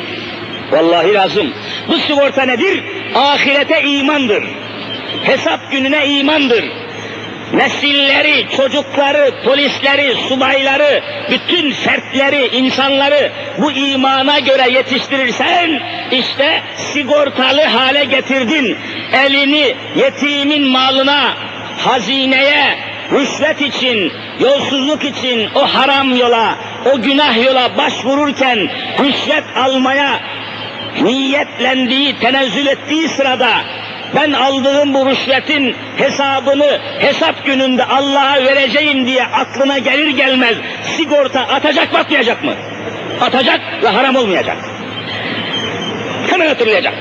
[0.70, 1.55] Vallahi lazım.
[1.88, 2.85] Bu sigorta nedir?
[3.14, 4.44] Ahirete imandır.
[5.24, 6.64] Hesap gününe imandır.
[7.52, 18.76] Nesilleri, çocukları, polisleri, subayları, bütün fertleri, insanları bu imana göre yetiştirirsen işte sigortalı hale getirdin.
[19.12, 21.35] Elini yetimin malına,
[21.79, 22.79] hazineye,
[23.12, 26.55] rüşvet için, yolsuzluk için o haram yola,
[26.92, 30.21] o günah yola başvururken rüşvet almaya
[31.03, 33.51] niyetlendiği, tenezzül ettiği sırada
[34.14, 40.57] ben aldığım bu rüşvetin hesabını hesap gününde Allah'a vereceğim diye aklına gelir gelmez
[40.97, 42.55] sigorta atacak mı atmayacak mı?
[43.21, 44.57] Atacak ve haram olmayacak.
[46.31, 46.95] Hemen hatırlayacak.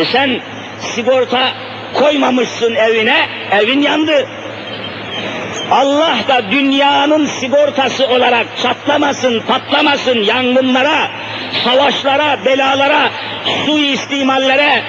[0.00, 0.40] E sen
[0.80, 1.52] sigorta
[1.94, 4.28] koymamışsın evine, evin yandı.
[5.72, 11.08] Allah da dünyanın sigortası olarak çatlamasın, patlamasın, yangınlara,
[11.64, 13.10] savaşlara, belalara
[13.66, 14.82] suistimallere,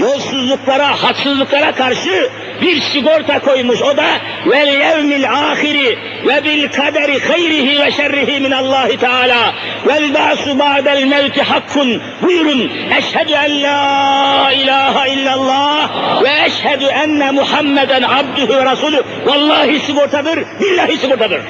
[0.00, 2.30] yolsuzluklara, haksızlıklara karşı
[2.62, 3.82] bir sigorta koymuş.
[3.82, 4.06] O da
[4.46, 9.54] vel yevmil ahiri ve bil kaderi hayrihi ve şerrihi min Allahi Teala
[9.86, 12.02] vel ba'su ba'del mevti hakkun.
[12.22, 12.72] Buyurun.
[12.98, 15.88] Eşhedü en la ilahe illallah
[16.22, 19.02] ve eşhedü enne Muhammeden abdühü ve rasulü.
[19.26, 21.40] Vallahi sigortadır, billahi sigortadır.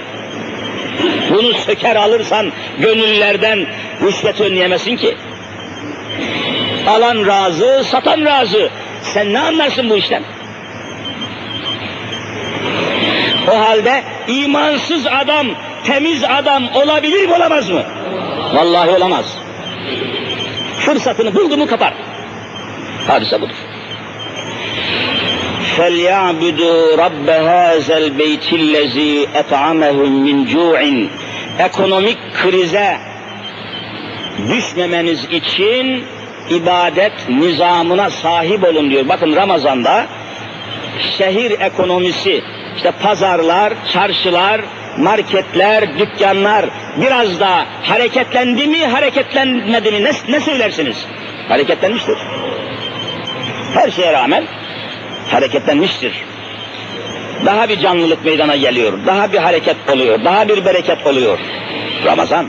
[1.31, 3.66] Bunu söker alırsan gönüllerden
[4.03, 5.16] rüşvet önleyemesin ki.
[6.88, 8.70] Alan razı, satan razı.
[9.03, 10.23] Sen ne anlarsın bu işten?
[13.52, 15.48] O halde imansız adam,
[15.84, 17.82] temiz adam olabilir mi olamaz mı?
[18.54, 19.26] Vallahi olamaz.
[20.80, 21.94] Fırsatını buldu mu kapar.
[23.08, 23.56] Hadise budur.
[25.78, 31.08] فَلْيَعْبُدُوا رَبَّ هَذَا الْبَيْتِ الَّذ۪ي اَطْعَمَهُمْ مِنْ جُوعٍ
[31.60, 32.98] Ekonomik krize
[34.50, 36.04] düşmemeniz için
[36.50, 39.08] ibadet nizamına sahip olun diyor.
[39.10, 40.06] Bakın Ramazan'da
[41.18, 42.44] şehir ekonomisi,
[42.81, 44.61] işte pazarlar, çarşılar,
[44.99, 46.66] marketler, dükkanlar
[46.97, 51.07] biraz da hareketlendi mi, hareketlenmedi mi ne, ne söylersiniz?
[51.49, 52.19] Hareketlenmiştir.
[53.75, 54.45] Her şeye rağmen
[55.31, 56.12] hareketlenmiştir.
[57.47, 61.38] Daha bir canlılık meydana geliyor, daha bir hareket oluyor, daha bir bereket oluyor.
[62.05, 62.47] Ramazan.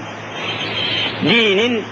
[1.29, 1.83] Dinin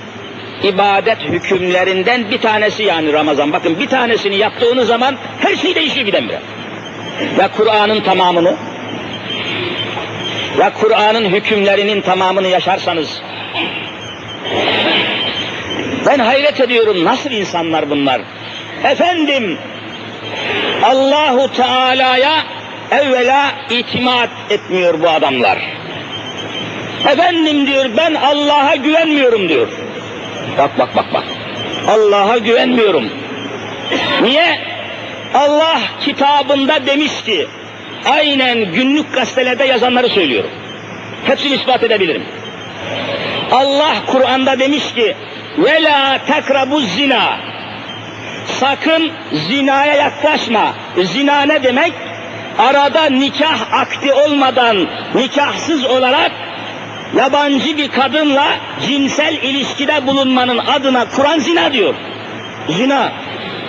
[0.63, 3.53] ibadet hükümlerinden bir tanesi yani Ramazan.
[3.53, 6.39] Bakın bir tanesini yaptığınız zaman her şey değişiyor birdenbire.
[7.37, 8.55] Ve Kur'an'ın tamamını
[10.59, 13.21] ve Kur'an'ın hükümlerinin tamamını yaşarsanız
[16.05, 18.21] ben hayret ediyorum nasıl insanlar bunlar.
[18.83, 19.57] Efendim
[20.83, 22.33] Allahu Teala'ya
[22.91, 25.57] evvela itimat etmiyor bu adamlar.
[27.11, 29.67] Efendim diyor ben Allah'a güvenmiyorum diyor.
[30.57, 31.23] Bak bak bak bak.
[31.87, 33.09] Allah'a güvenmiyorum.
[34.21, 34.59] Niye?
[35.33, 37.47] Allah kitabında demiş ki,
[38.05, 40.49] aynen günlük gazetelerde yazanları söylüyorum.
[41.25, 42.23] Hepsini ispat edebilirim.
[43.51, 45.15] Allah Kur'an'da demiş ki,
[45.57, 46.19] ve la
[46.95, 47.39] zina.
[48.45, 49.11] Sakın
[49.47, 50.73] zinaya yaklaşma.
[50.97, 51.93] Zina ne demek?
[52.57, 56.31] Arada nikah akdi olmadan, nikahsız olarak
[57.17, 58.47] yabancı bir kadınla
[58.87, 61.95] cinsel ilişkide bulunmanın adına Kur'an zina diyor.
[62.69, 63.11] Zina.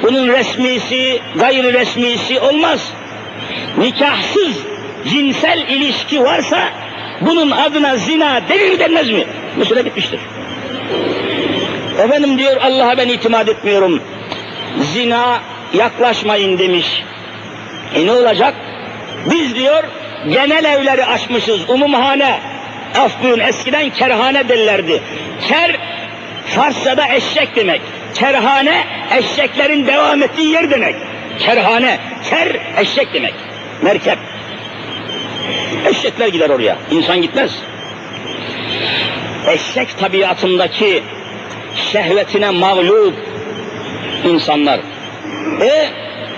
[0.03, 2.93] Bunun resmisi, gayri resmisi olmaz.
[3.79, 4.57] Nikahsız
[5.09, 6.59] cinsel ilişki varsa
[7.21, 9.25] bunun adına zina denir denmez mi?
[9.57, 10.21] Mesele bitmiştir.
[11.99, 14.03] Efendim diyor Allah'a ben itimat etmiyorum.
[14.79, 15.41] Zina
[15.75, 17.03] yaklaşmayın demiş.
[17.95, 18.55] E ne olacak?
[19.31, 19.85] Biz diyor
[20.29, 22.41] genel evleri açmışız, umumhane.
[22.99, 25.03] Af buyurun eskiden kerhane derlerdi.
[25.49, 25.77] Ker
[26.47, 27.81] Farsçada eşek demek.
[28.15, 28.85] Kerhane
[29.19, 30.95] eşeklerin devam ettiği yer demek.
[31.39, 31.99] Kerhane,
[32.31, 33.35] ker eşek demek.
[33.83, 34.19] Merkep.
[35.87, 37.51] Eşekler gider oraya, insan gitmez.
[39.47, 41.03] Eşek tabiatındaki
[41.93, 43.15] şehvetine mağlup
[44.25, 44.81] insanlar.
[45.61, 45.89] E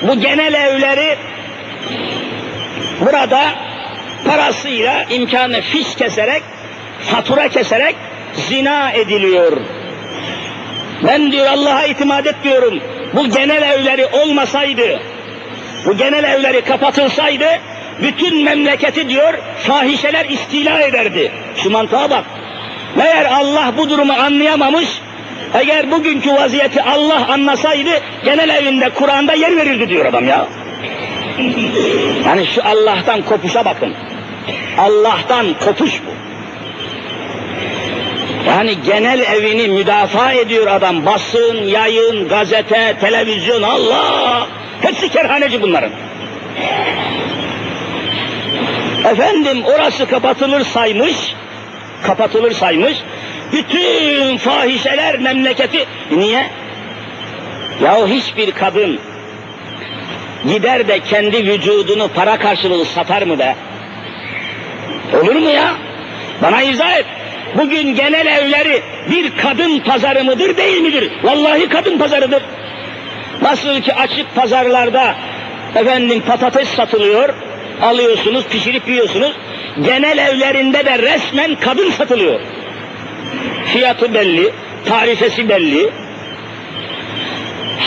[0.03, 1.17] bu genel evleri
[3.01, 3.55] burada
[4.27, 6.43] parasıyla imkanı fiş keserek,
[7.01, 7.97] fatura keserek
[8.35, 9.61] zina ediliyor.
[11.07, 12.81] Ben diyor Allah'a itimat etmiyorum.
[13.15, 15.01] Bu genel evleri olmasaydı,
[15.87, 17.47] bu genel evleri kapatılsaydı,
[18.03, 21.33] bütün memleketi diyor fahişeler istila ederdi.
[21.57, 22.25] Şu mantığa bak.
[22.97, 24.89] Meğer Allah bu durumu anlayamamış,
[25.55, 27.91] eğer bugünkü vaziyeti Allah anlasaydı,
[28.25, 30.47] genel evinde Kur'an'da yer verirdi diyor adam ya.
[32.27, 33.95] Yani şu Allah'tan kopuşa bakın.
[34.79, 36.13] Allah'tan kopuş bu.
[38.47, 41.07] Yani genel evini müdafaa ediyor adam.
[41.07, 44.47] Basın, yayın, gazete, televizyon, Allah!
[44.83, 45.91] Hepsi kerhaneci bunların.
[49.05, 51.17] Efendim orası kapatılır saymış,
[52.03, 52.99] kapatılır saymış,
[53.53, 56.47] bütün fahişeler memleketi, niye?
[57.83, 59.01] Yahu hiçbir kadın
[60.49, 63.57] gider de kendi vücudunu para karşılığı satar mı be?
[65.23, 65.75] Olur mu ya?
[66.43, 67.07] Bana izah et.
[67.57, 71.11] Bugün genel evleri bir kadın pazarı mıdır değil midir?
[71.23, 72.43] Vallahi kadın pazarıdır.
[73.43, 75.15] Nasıl ki açık pazarlarda
[75.75, 77.35] efendim patates satılıyor,
[77.83, 79.33] alıyorsunuz, pişirip yiyorsunuz.
[79.85, 82.41] Genel evlerinde de resmen kadın satılıyor.
[83.67, 84.51] Fiyatı belli,
[84.89, 85.91] tarifesi belli.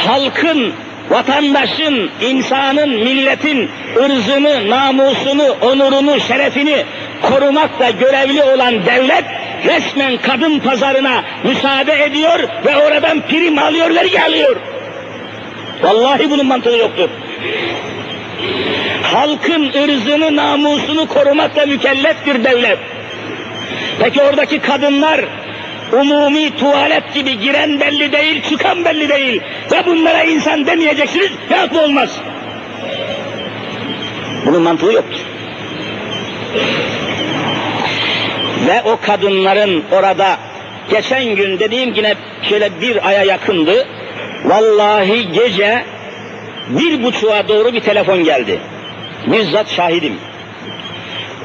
[0.07, 0.73] Halkın,
[1.09, 6.83] vatandaşın, insanın, milletin ırzını, namusunu, onurunu, şerefini
[7.21, 9.25] korumakla görevli olan devlet
[9.65, 14.55] resmen kadın pazarına müsaade ediyor ve oradan prim alıyor, vergi alıyor.
[15.83, 17.09] Vallahi bunun mantığı yoktur.
[19.03, 22.79] Halkın ırzını, namusunu korumakla mükelleftir devlet.
[23.99, 25.21] Peki oradaki kadınlar
[25.91, 29.41] umumi tuvalet gibi giren belli değil, çıkan belli değil.
[29.71, 32.09] Ve bunlara insan demeyeceksiniz, yapma olmaz.
[34.45, 35.19] Bunun mantığı yoktur.
[38.67, 40.37] Ve o kadınların orada
[40.89, 42.15] geçen gün dediğim yine
[42.49, 43.87] şöyle bir aya yakındı.
[44.45, 45.83] Vallahi gece
[46.69, 48.59] bir buçuğa doğru bir telefon geldi.
[49.27, 50.13] Bizzat şahidim.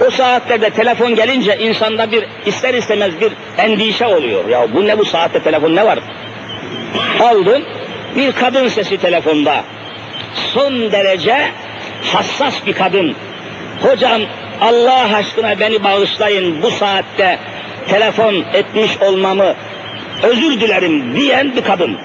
[0.07, 4.49] O saatlerde telefon gelince insanda bir ister istemez bir endişe oluyor.
[4.49, 5.99] Ya bu ne bu saatte telefon ne var?
[7.21, 7.63] Aldım
[8.17, 9.65] bir kadın sesi telefonda.
[10.35, 11.37] Son derece
[12.13, 13.15] hassas bir kadın.
[13.83, 14.21] Hocam
[14.61, 17.39] Allah aşkına beni bağışlayın bu saatte
[17.89, 19.55] telefon etmiş olmamı
[20.23, 21.99] özür dilerim diyen bir kadın.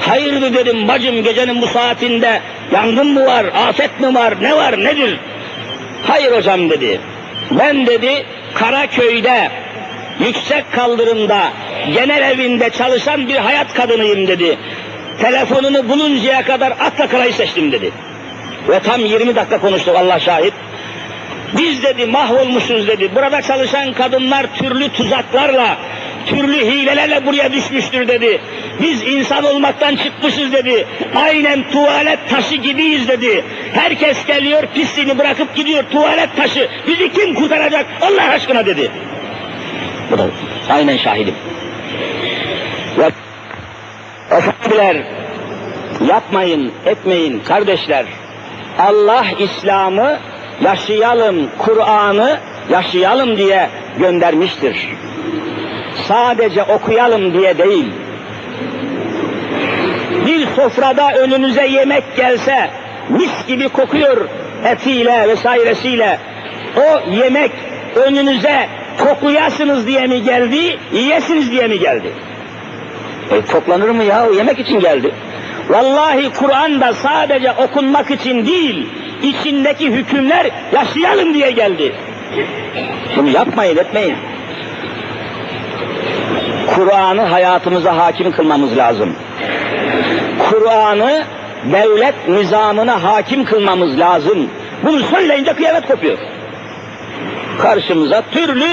[0.00, 2.40] Hayırdır dedim bacım gecenin bu saatinde
[2.72, 5.18] yangın mı var, afet mi var, ne var, nedir?
[6.06, 7.00] Hayır hocam dedi.
[7.50, 9.50] Ben dedi Karaköy'de
[10.20, 11.48] yüksek kaldırımda
[11.94, 14.58] genel evinde çalışan bir hayat kadınıyım dedi.
[15.20, 17.90] Telefonunu buluncaya kadar atla karayı seçtim dedi.
[18.68, 20.52] Ve tam 20 dakika konuştuk Allah şahit.
[21.58, 23.10] Biz dedi mahvolmuşuz dedi.
[23.14, 25.76] Burada çalışan kadınlar türlü tuzaklarla,
[26.26, 28.40] türlü hilelerle buraya düşmüştür dedi.
[28.82, 30.86] Biz insan olmaktan çıkmışız dedi.
[31.14, 33.44] Aynen tuvalet taşı gibiyiz dedi.
[33.74, 36.68] Herkes geliyor pisliğini bırakıp gidiyor tuvalet taşı.
[36.86, 38.90] Bizi kim kurtaracak Allah aşkına dedi.
[40.10, 40.26] Bu da
[40.70, 41.34] aynen şahidim.
[42.98, 43.10] Ve
[44.30, 44.96] efendiler
[46.08, 48.06] yapmayın, etmeyin kardeşler.
[48.78, 50.18] Allah İslam'ı
[50.60, 52.38] yaşayalım, Kur'an'ı
[52.70, 54.88] yaşayalım diye göndermiştir.
[56.08, 57.86] Sadece okuyalım diye değil.
[60.26, 62.70] Bir sofrada önünüze yemek gelse,
[63.08, 64.28] mis gibi kokuyor
[64.64, 66.18] etiyle vesairesiyle.
[66.76, 67.50] O yemek
[67.94, 72.12] önünüze kokuyasınız diye mi geldi, yiyesiniz diye mi geldi?
[73.30, 74.26] E, koklanır mı ya?
[74.36, 75.14] Yemek için geldi.
[75.68, 78.88] Vallahi Kur'an da sadece okunmak için değil,
[79.22, 81.94] içindeki hükümler yaşayalım diye geldi.
[83.16, 84.16] Bunu yapmayın, etmeyin.
[86.74, 89.16] Kur'an'ı hayatımıza hakim kılmamız lazım.
[90.50, 91.24] Kur'an'ı
[91.72, 94.50] devlet nizamına hakim kılmamız lazım.
[94.82, 96.18] Bunu söyleyince kıyamet kopuyor.
[97.62, 98.68] Karşımıza türlü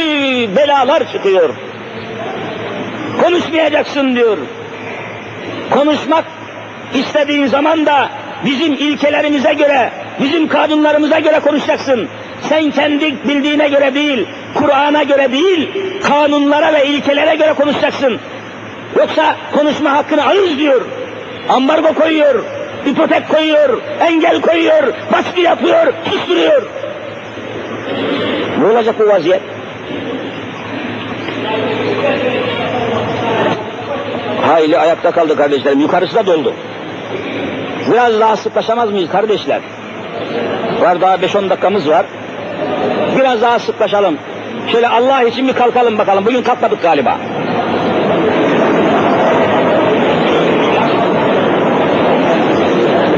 [0.55, 1.55] belalar çıkıyor.
[3.21, 4.37] Konuşmayacaksın diyor.
[5.69, 6.25] Konuşmak
[6.93, 8.09] istediğin zaman da
[8.45, 9.91] bizim ilkelerimize göre,
[10.21, 12.07] bizim kanunlarımıza göre konuşacaksın.
[12.49, 15.69] Sen kendi bildiğine göre değil, Kur'an'a göre değil,
[16.03, 18.19] kanunlara ve ilkelere göre konuşacaksın.
[18.97, 20.81] Yoksa konuşma hakkını alırız diyor.
[21.49, 22.43] Ambargo koyuyor,
[22.85, 26.63] ipotek koyuyor, engel koyuyor, baskı yapıyor, susturuyor.
[28.59, 29.41] Ne olacak bu vaziyet?
[34.47, 35.79] Hayli ayakta kaldı kardeşlerim.
[35.79, 36.53] Yukarısı da doldu.
[37.91, 39.61] Biraz daha sıklaşamaz mıyız kardeşler?
[40.81, 42.05] Var daha 5-10 dakikamız var.
[43.19, 44.17] Biraz daha sıklaşalım.
[44.71, 46.25] Şöyle Allah için bir kalkalım bakalım.
[46.25, 47.17] Bugün kalkmadık galiba.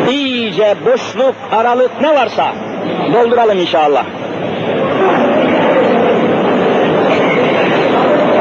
[0.09, 2.53] İyice boşluk, aralık ne varsa
[3.13, 4.05] dolduralım inşallah.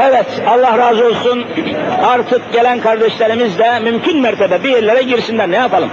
[0.03, 1.45] Evet, Allah razı olsun.
[2.07, 5.51] Artık gelen kardeşlerimiz de mümkün mertebe bir yerlere girsinler.
[5.51, 5.89] Ne yapalım?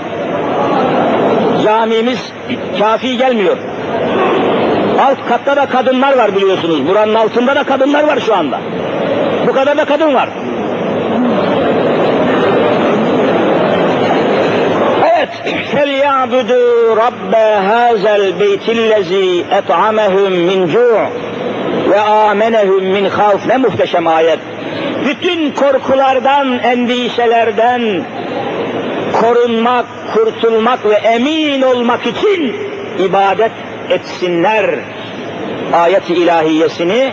[1.64, 2.20] Camimiz
[2.80, 3.58] kafi gelmiyor.
[5.02, 6.88] Alt katta da kadınlar var biliyorsunuz.
[6.88, 8.60] Buranın altında da kadınlar var şu anda.
[9.48, 10.30] Bu kadar da kadın var.
[15.18, 15.30] Evet.
[15.74, 17.34] فَلْيَعْبُدُوا رَبَّ
[17.72, 21.08] هَذَا الْبَيْتِ الَّذ۪ي اَطْعَمَهُمْ مِنْ جُوعٍ
[21.90, 24.40] ve amenehum min havf ne muhteşem ayet.
[25.06, 27.82] Bütün korkulardan, endişelerden
[29.23, 32.57] korunmak, kurtulmak ve emin olmak için
[32.99, 33.53] ibadet
[33.91, 34.67] etsinler.
[35.73, 37.13] Ayet-i ilahiyesini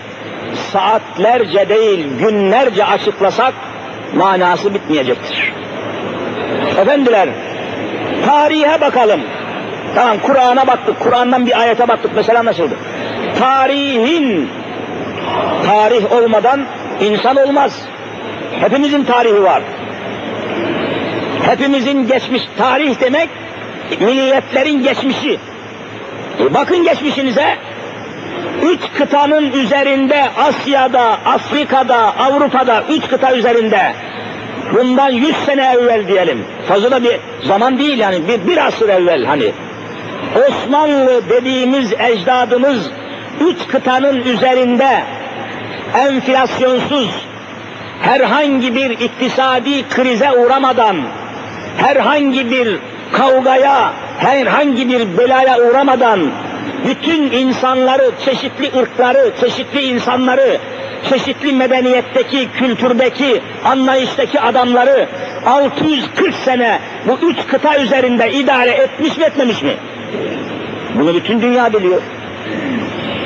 [0.71, 3.53] saatlerce değil günlerce açıklasak
[4.15, 5.53] manası bitmeyecektir.
[6.77, 7.29] Efendiler,
[8.25, 9.21] tarihe bakalım.
[9.95, 12.75] Tamam Kur'an'a baktık, Kur'an'dan bir ayete baktık mesela anlaşıldı.
[13.39, 14.49] Tarihin
[15.65, 16.65] tarih olmadan
[17.01, 17.81] insan olmaz.
[18.59, 19.63] Hepimizin tarihi var.
[21.45, 23.29] Hepimizin geçmiş tarih demek
[23.99, 25.39] milletlerin geçmişi.
[26.39, 27.57] E bakın geçmişinize
[28.63, 33.93] üç kıtanın üzerinde Asya'da, Afrika'da, Avrupa'da üç kıta üzerinde
[34.73, 36.45] bundan yüz sene evvel diyelim.
[36.67, 39.51] Fazla bir zaman değil yani bir, bir asır evvel hani.
[40.35, 42.91] Osmanlı dediğimiz ecdadımız
[43.41, 45.03] üç kıtanın üzerinde
[45.97, 47.09] enflasyonsuz
[48.01, 50.97] herhangi bir iktisadi krize uğramadan
[51.81, 52.77] herhangi bir
[53.11, 56.19] kavgaya, herhangi bir belaya uğramadan
[56.87, 60.57] bütün insanları, çeşitli ırkları, çeşitli insanları,
[61.09, 65.07] çeşitli medeniyetteki, kültürdeki, anlayıştaki adamları
[65.45, 69.73] 640 sene bu üç kıta üzerinde idare etmiş mi etmemiş mi?
[70.95, 72.01] Bunu bütün dünya biliyor.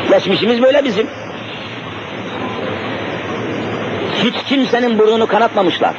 [0.09, 1.07] Geçmişimiz böyle bizim.
[4.23, 5.93] Hiç kimsenin burnunu kanatmamışlar.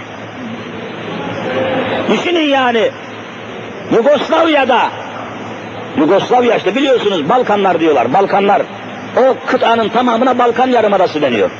[2.10, 2.90] Düşünün yani
[3.92, 4.90] Yugoslavya'da
[5.98, 8.12] Yugoslavya işte biliyorsunuz Balkanlar diyorlar.
[8.12, 8.62] Balkanlar
[9.16, 11.50] o kıtanın tamamına Balkan Yarımadası deniyor.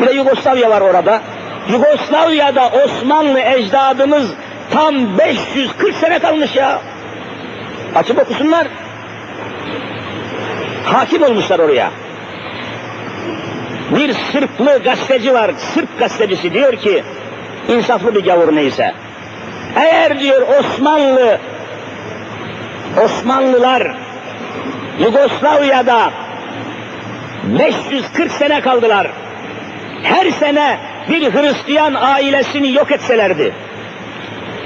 [0.00, 1.20] Bir de Yugoslavya var orada.
[1.72, 4.30] Yugoslavya'da Osmanlı ecdadımız
[4.70, 6.80] tam 540 sene kalmış ya.
[7.94, 8.66] Açıp okusunlar.
[10.84, 11.90] Hakim olmuşlar oraya.
[13.90, 17.04] Bir Sırplı gazeteci var, Sırp gazetecisi diyor ki,
[17.68, 18.94] insaflı bir gavur neyse.
[19.76, 21.38] Eğer diyor Osmanlı,
[23.04, 23.96] Osmanlılar
[25.00, 26.10] Yugoslavya'da
[27.58, 29.10] 540 sene kaldılar.
[30.02, 33.54] Her sene bir Hristiyan ailesini yok etselerdi.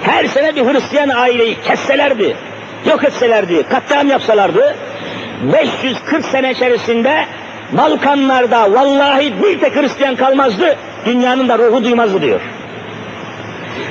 [0.03, 2.37] Her sene bir Hristiyan aileyi kesselerdi.
[2.87, 4.77] Yok etselerdi, katliam yapsalardı.
[5.53, 7.27] 540 sene içerisinde
[7.73, 12.41] Balkanlarda vallahi bir tek Hristiyan kalmazdı, dünyanın da ruhu duymazdı diyor.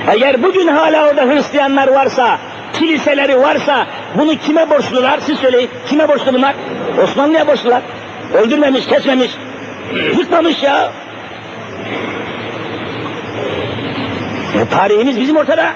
[0.08, 2.38] Eğer bugün hala orada Hristiyanlar varsa,
[2.72, 5.20] kiliseleri varsa bunu kime borçlular?
[5.20, 5.70] Siz söyleyin.
[5.88, 6.54] Kime borçlu bunlar?
[7.04, 7.82] Osmanlı'ya borçlular.
[8.34, 9.30] Öldürmemiş, kesmemiş.
[10.18, 10.92] Yıkmamış ya.
[14.54, 15.66] E, tarihimiz bizim ortada.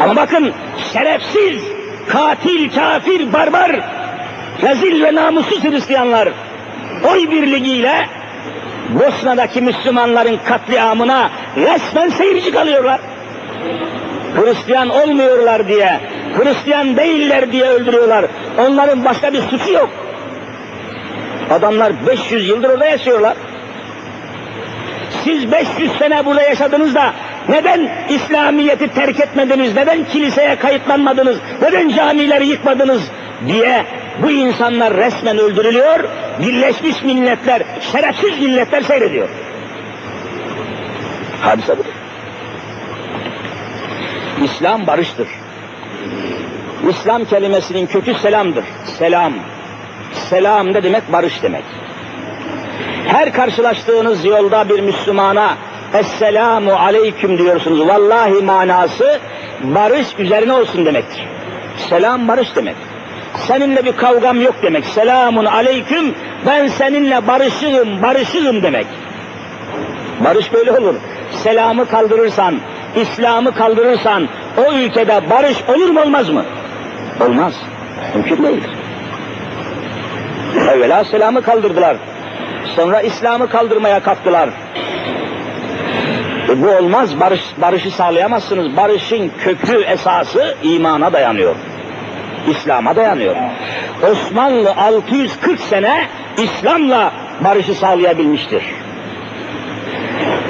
[0.00, 0.52] Ama bakın
[0.92, 1.62] şerefsiz,
[2.08, 3.80] katil, kafir, barbar,
[4.62, 6.28] rezil ve namussuz Hristiyanlar
[7.12, 8.08] oy birliğiyle
[8.94, 13.00] Bosna'daki Müslümanların katliamına resmen seyirci kalıyorlar.
[14.36, 16.00] Hristiyan olmuyorlar diye,
[16.38, 18.24] Hristiyan değiller diye öldürüyorlar.
[18.58, 19.90] Onların başka bir suçu yok.
[21.50, 23.36] Adamlar 500 yıldır orada yaşıyorlar.
[25.24, 27.12] Siz 500 sene burada yaşadınız da
[27.48, 33.02] neden İslamiyet'i terk etmediniz, neden kiliseye kayıtlanmadınız, neden camileri yıkmadınız
[33.46, 33.84] diye
[34.22, 36.04] bu insanlar resmen öldürülüyor,
[36.40, 37.62] Birleşmiş Milletler,
[37.92, 39.28] şerefsiz milletler seyrediyor.
[41.42, 41.92] Hadise budur.
[44.44, 45.28] İslam barıştır.
[46.90, 48.64] İslam kelimesinin kökü selamdır.
[48.98, 49.32] Selam.
[50.12, 51.12] Selam ne demek?
[51.12, 51.64] Barış demek.
[53.06, 55.56] Her karşılaştığınız yolda bir Müslümana
[55.94, 57.88] Esselamu aleyküm diyorsunuz.
[57.88, 59.20] Vallahi manası
[59.62, 61.28] barış üzerine olsun demektir.
[61.88, 62.76] Selam barış demek.
[63.36, 64.86] Seninle bir kavgam yok demek.
[64.86, 66.14] Selamun aleyküm
[66.46, 68.86] ben seninle barışığım, barışığım demek.
[70.24, 70.94] Barış böyle olur.
[71.30, 72.60] Selamı kaldırırsan,
[72.96, 76.44] İslam'ı kaldırırsan o ülkede barış olur mu olmaz mı?
[77.20, 77.54] Olmaz.
[78.14, 78.70] Mümkün değildir.
[80.74, 81.96] Evvela selamı kaldırdılar.
[82.76, 84.50] Sonra İslam'ı kaldırmaya kalktılar.
[86.48, 88.76] E bu olmaz, barış, barışı sağlayamazsınız.
[88.76, 91.54] Barışın kökü, esası imana dayanıyor.
[92.48, 93.36] İslam'a dayanıyor.
[94.12, 96.06] Osmanlı 640 sene
[96.38, 97.12] İslam'la
[97.44, 98.62] barışı sağlayabilmiştir.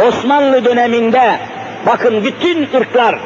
[0.08, 1.38] Osmanlı döneminde
[1.86, 3.18] bakın bütün ırklar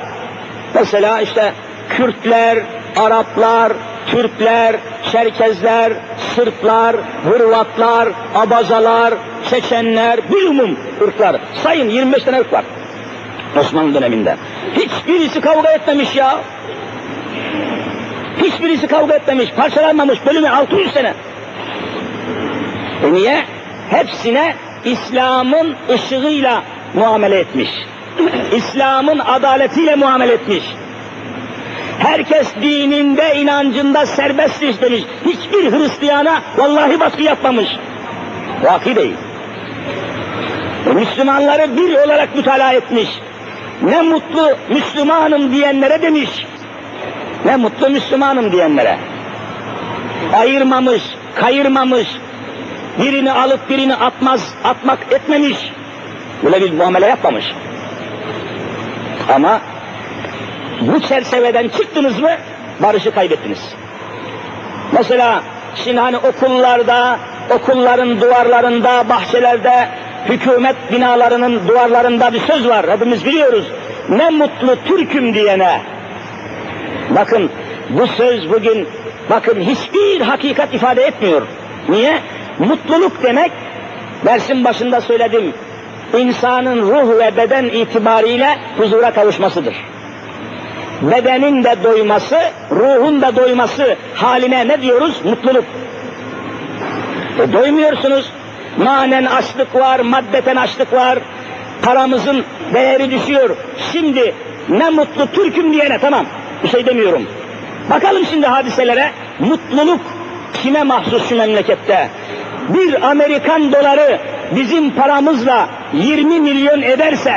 [0.74, 1.52] mesela işte
[1.88, 2.58] Kürtler,
[2.96, 3.72] Araplar,
[4.06, 4.76] Türkler,
[5.12, 5.92] Çerkezler,
[6.34, 9.14] Sırplar, Hırvatlar, Abazalar,
[9.50, 11.36] Çeçenler, bir umum ırklar.
[11.62, 12.64] Sayın 25 tane ırk var
[13.60, 14.36] Osmanlı döneminde.
[14.76, 16.38] Hiçbirisi kavga etmemiş ya.
[18.44, 21.14] Hiçbirisi kavga etmemiş, parçalanmamış, bölümü 600 sene.
[23.04, 23.44] E niye?
[23.90, 26.62] Hepsine İslam'ın ışığıyla
[26.94, 27.70] muamele etmiş.
[28.56, 30.64] İslam'ın adaletiyle muamele etmiş.
[31.98, 35.02] Herkes dininde, inancında serbest demiş.
[35.24, 37.68] Hiçbir Hristiyana vallahi baskı yapmamış.
[38.62, 39.16] Vaki değil.
[40.94, 43.08] Müslümanları bir olarak mütalaa etmiş.
[43.82, 46.30] Ne mutlu Müslümanım diyenlere demiş.
[47.44, 48.98] Ne mutlu Müslümanım diyenlere.
[50.32, 51.02] Ayırmamış,
[51.34, 52.08] kayırmamış,
[52.98, 55.58] birini alıp birini atmaz, atmak etmemiş.
[56.42, 57.44] Böyle bir muamele yapmamış.
[59.34, 59.60] Ama
[60.80, 62.30] bu çerçeveden çıktınız mı
[62.82, 63.74] barışı kaybettiniz.
[64.92, 65.42] Mesela
[65.84, 67.18] şimdi hani okullarda,
[67.50, 69.88] okulların duvarlarında, bahçelerde,
[70.28, 72.90] hükümet binalarının duvarlarında bir söz var.
[72.90, 73.64] Hepimiz biliyoruz.
[74.08, 75.80] Ne mutlu Türk'üm diyene.
[77.10, 77.50] Bakın
[77.90, 78.88] bu söz bugün
[79.30, 81.42] bakın hiçbir hakikat ifade etmiyor.
[81.88, 82.18] Niye?
[82.58, 83.52] Mutluluk demek
[84.24, 85.54] dersin başında söyledim.
[86.18, 89.74] insanın ruh ve beden itibariyle huzura kavuşmasıdır.
[91.02, 92.38] Bedenin de doyması,
[92.70, 95.20] ruhun da doyması haline ne diyoruz?
[95.24, 95.64] Mutluluk.
[97.38, 98.32] E doymuyorsunuz.
[98.78, 101.18] Manen açlık var, maddeten açlık var.
[101.82, 102.44] Paramızın
[102.74, 103.56] değeri düşüyor.
[103.92, 104.34] Şimdi
[104.68, 106.26] ne mutlu Türk'üm diyene tamam
[106.64, 107.26] bir şey demiyorum.
[107.90, 109.10] Bakalım şimdi hadiselere.
[109.40, 110.00] Mutluluk
[110.62, 112.08] kime mahsus şu memlekette?
[112.68, 114.18] Bir Amerikan doları
[114.56, 117.34] bizim paramızla 20 milyon ederse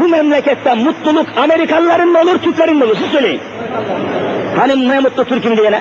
[0.00, 2.96] bu memlekette mutluluk Amerikalıların mı olur, Türklerin mi olur?
[2.96, 3.40] Siz söyleyin.
[4.56, 5.80] Hani ne mutlu Türk'üm diyene?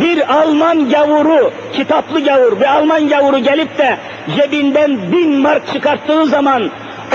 [0.00, 3.96] Bir Alman gavuru, kitaplı gavur, bir Alman gavuru gelip de
[4.36, 6.70] cebinden bin mark çıkarttığı zaman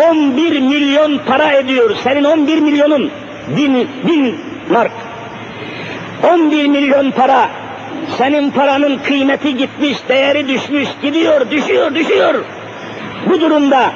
[0.09, 1.95] 11 milyon para ediyor.
[2.03, 3.11] Senin 11 milyonun
[3.57, 4.39] bin, bin
[4.69, 4.91] mark.
[6.33, 7.49] 11 milyon para.
[8.17, 12.33] Senin paranın kıymeti gitmiş, değeri düşmüş, gidiyor, düşüyor, düşüyor.
[13.29, 13.91] Bu durumda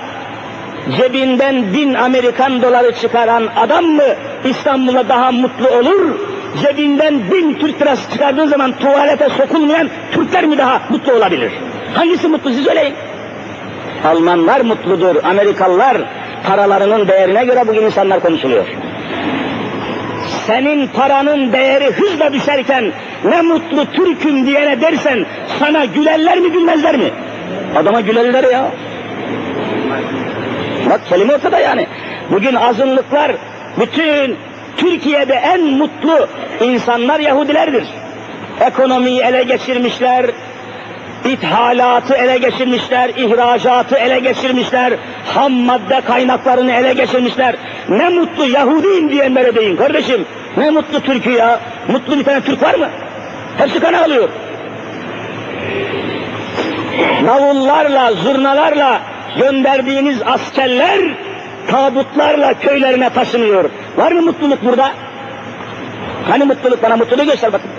[0.97, 4.03] cebinden bin Amerikan doları çıkaran adam mı
[4.45, 6.15] İstanbul'a daha mutlu olur?
[6.61, 11.51] Cebinden bin Türk lirası çıkardığı zaman tuvalete sokulmayan Türkler mi daha mutlu olabilir?
[11.93, 12.93] Hangisi mutlu siz söyleyin.
[14.05, 15.97] Almanlar mutludur, Amerikalılar
[16.47, 18.65] paralarının değerine göre bugün insanlar konuşuluyor.
[20.47, 22.91] Senin paranın değeri hızla düşerken
[23.25, 25.25] ne mutlu Türk'üm diyene dersen
[25.59, 27.09] sana gülerler mi gülmezler mi?
[27.75, 28.71] Adama gülerler ya.
[30.89, 31.87] Bak kelime ortada yani.
[32.31, 33.31] Bugün azınlıklar
[33.79, 34.37] bütün
[34.77, 36.27] Türkiye'de en mutlu
[36.61, 37.87] insanlar Yahudilerdir.
[38.61, 40.25] Ekonomiyi ele geçirmişler,
[41.25, 44.93] ithalatı ele geçirmişler, ihracatı ele geçirmişler,
[45.33, 47.55] ham madde kaynaklarını ele geçirmişler.
[47.89, 50.25] Ne mutlu Yahudiyim diyenlere deyin kardeşim.
[50.57, 51.59] Ne mutlu Türk'ü ya.
[51.87, 52.89] Mutlu bir tane Türk var mı?
[53.57, 54.29] Hepsi kana alıyor.
[57.27, 59.01] Davullarla, zurnalarla
[59.39, 60.99] gönderdiğiniz askerler
[61.67, 63.69] tabutlarla köylerine taşınıyor.
[63.97, 64.91] Var mı mutluluk burada?
[66.29, 67.69] Hani mutluluk bana mutluluğu göster bakın.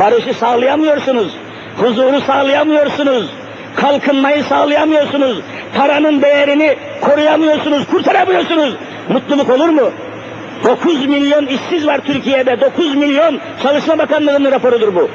[0.00, 1.36] Barışı sağlayamıyorsunuz.
[1.76, 3.30] Huzuru sağlayamıyorsunuz.
[3.76, 5.40] Kalkınmayı sağlayamıyorsunuz.
[5.76, 8.74] Paranın değerini koruyamıyorsunuz, kurtaramıyorsunuz.
[9.08, 9.90] Mutluluk olur mu?
[10.64, 12.60] 9 milyon işsiz var Türkiye'de.
[12.60, 15.10] 9 milyon Çalışma Bakanlığı'nın raporudur bu.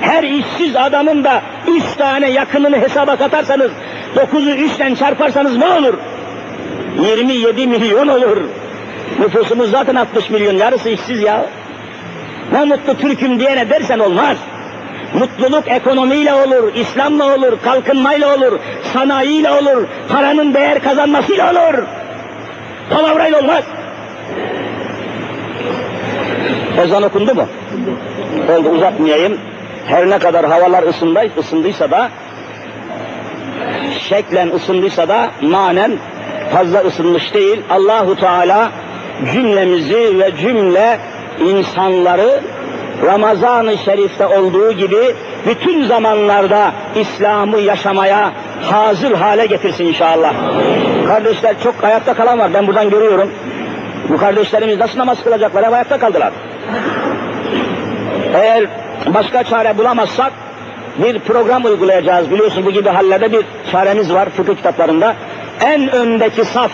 [0.00, 3.70] Her işsiz adamın da üç tane yakınını hesaba katarsanız,
[4.16, 5.94] 9'u üçten çarparsanız ne olur?
[7.02, 8.36] 27 milyon olur.
[9.18, 11.46] Nüfusumuz zaten 60 milyon, yarısı işsiz ya.
[12.52, 14.36] Ne mutlu Türk'üm diyene dersen olmaz.
[15.14, 18.60] Mutluluk ekonomiyle olur, İslam'la olur, kalkınmayla olur,
[18.92, 21.84] sanayiyle olur, paranın değer kazanmasıyla olur.
[22.90, 23.64] Palavrayla olmaz.
[26.84, 27.46] Ezan okundu mu?
[28.52, 29.38] Oldu uzatmayayım.
[29.86, 32.10] Her ne kadar havalar ısınday, ısındıysa da
[34.08, 35.92] şeklen ısındıysa da manen
[36.52, 37.60] fazla ısınmış değil.
[37.70, 38.70] Allahu Teala
[39.32, 40.98] cümlemizi ve cümle
[41.40, 42.40] insanları
[43.02, 45.14] Ramazan-ı Şerif'te olduğu gibi
[45.46, 48.32] bütün zamanlarda İslam'ı yaşamaya
[48.70, 50.34] hazır hale getirsin inşallah.
[51.06, 52.54] Kardeşler çok ayakta kalan var.
[52.54, 53.30] Ben buradan görüyorum.
[54.08, 55.64] Bu kardeşlerimiz nasıl namaz kılacaklar?
[55.64, 56.32] Hep ayakta kaldılar.
[58.34, 58.66] Eğer
[59.06, 60.32] başka çare bulamazsak
[60.98, 62.30] bir program uygulayacağız.
[62.30, 65.14] Biliyorsun bu gibi hallerde bir çaremiz var fıkıh kitaplarında.
[65.60, 66.70] En öndeki saf,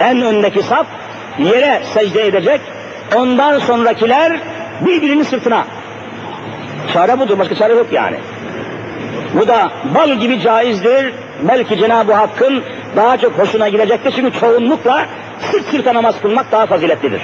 [0.00, 0.86] en öndeki saf
[1.38, 2.60] yere secde edecek.
[3.16, 4.40] Ondan sonrakiler
[4.80, 5.64] birbirinin sırtına.
[6.92, 8.16] Çare budur, başka çare yok yani.
[9.34, 11.12] Bu da bal gibi caizdir.
[11.42, 12.62] Belki Cenab-ı Hakk'ın
[12.96, 14.12] daha çok hoşuna gidecektir.
[14.16, 15.06] Çünkü çoğunlukla
[15.40, 17.22] sırt sırta namaz kılmak daha faziletlidir.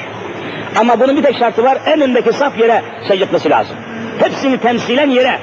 [0.80, 1.78] Ama bunun bir tek şartı var.
[1.86, 3.76] En öndeki saf yere secdetmesi lazım.
[4.18, 5.38] Hepsini temsilen yere.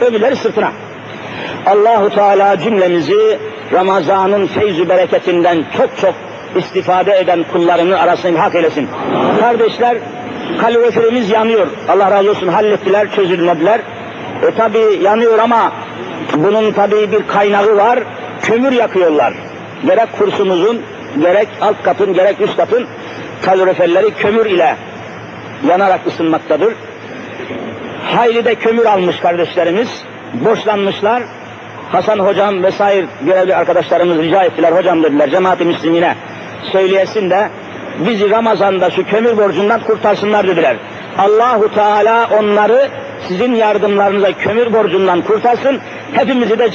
[0.00, 0.72] Öbürleri sırtına.
[1.66, 3.38] Allahu Teala cümlemizi
[3.72, 6.14] Ramazan'ın feyzü bereketinden çok çok
[6.56, 8.88] istifade eden kullarını arasına hak eylesin.
[9.40, 9.98] Kardeşler
[10.60, 11.66] kaloriferimiz yanıyor.
[11.88, 13.80] Allah razı olsun hallettiler, çözülmediler.
[14.42, 15.72] E tabi yanıyor ama
[16.36, 17.98] bunun tabi bir kaynağı var.
[18.42, 19.34] Kömür yakıyorlar.
[19.86, 20.82] Gerek kursumuzun,
[21.22, 22.86] gerek alt katın, gerek üst katın
[23.42, 24.76] kaloriferleri kömür ile
[25.68, 26.74] yanarak ısınmaktadır.
[28.04, 29.88] Hayli de kömür almış kardeşlerimiz.
[30.34, 31.22] Borçlanmışlar.
[31.92, 34.72] Hasan hocam vesaire görevli arkadaşlarımız rica ettiler.
[34.72, 36.14] Hocam dediler cemaat-i müslimine
[36.72, 37.48] söyleyesin de
[38.06, 40.76] bizi Ramazan'da şu kömür borcundan kurtarsınlar dediler.
[41.18, 42.88] Allahu Teala onları
[43.28, 45.80] sizin yardımlarınıza kömür borcundan kurtarsın.
[46.12, 46.70] Hepimizi de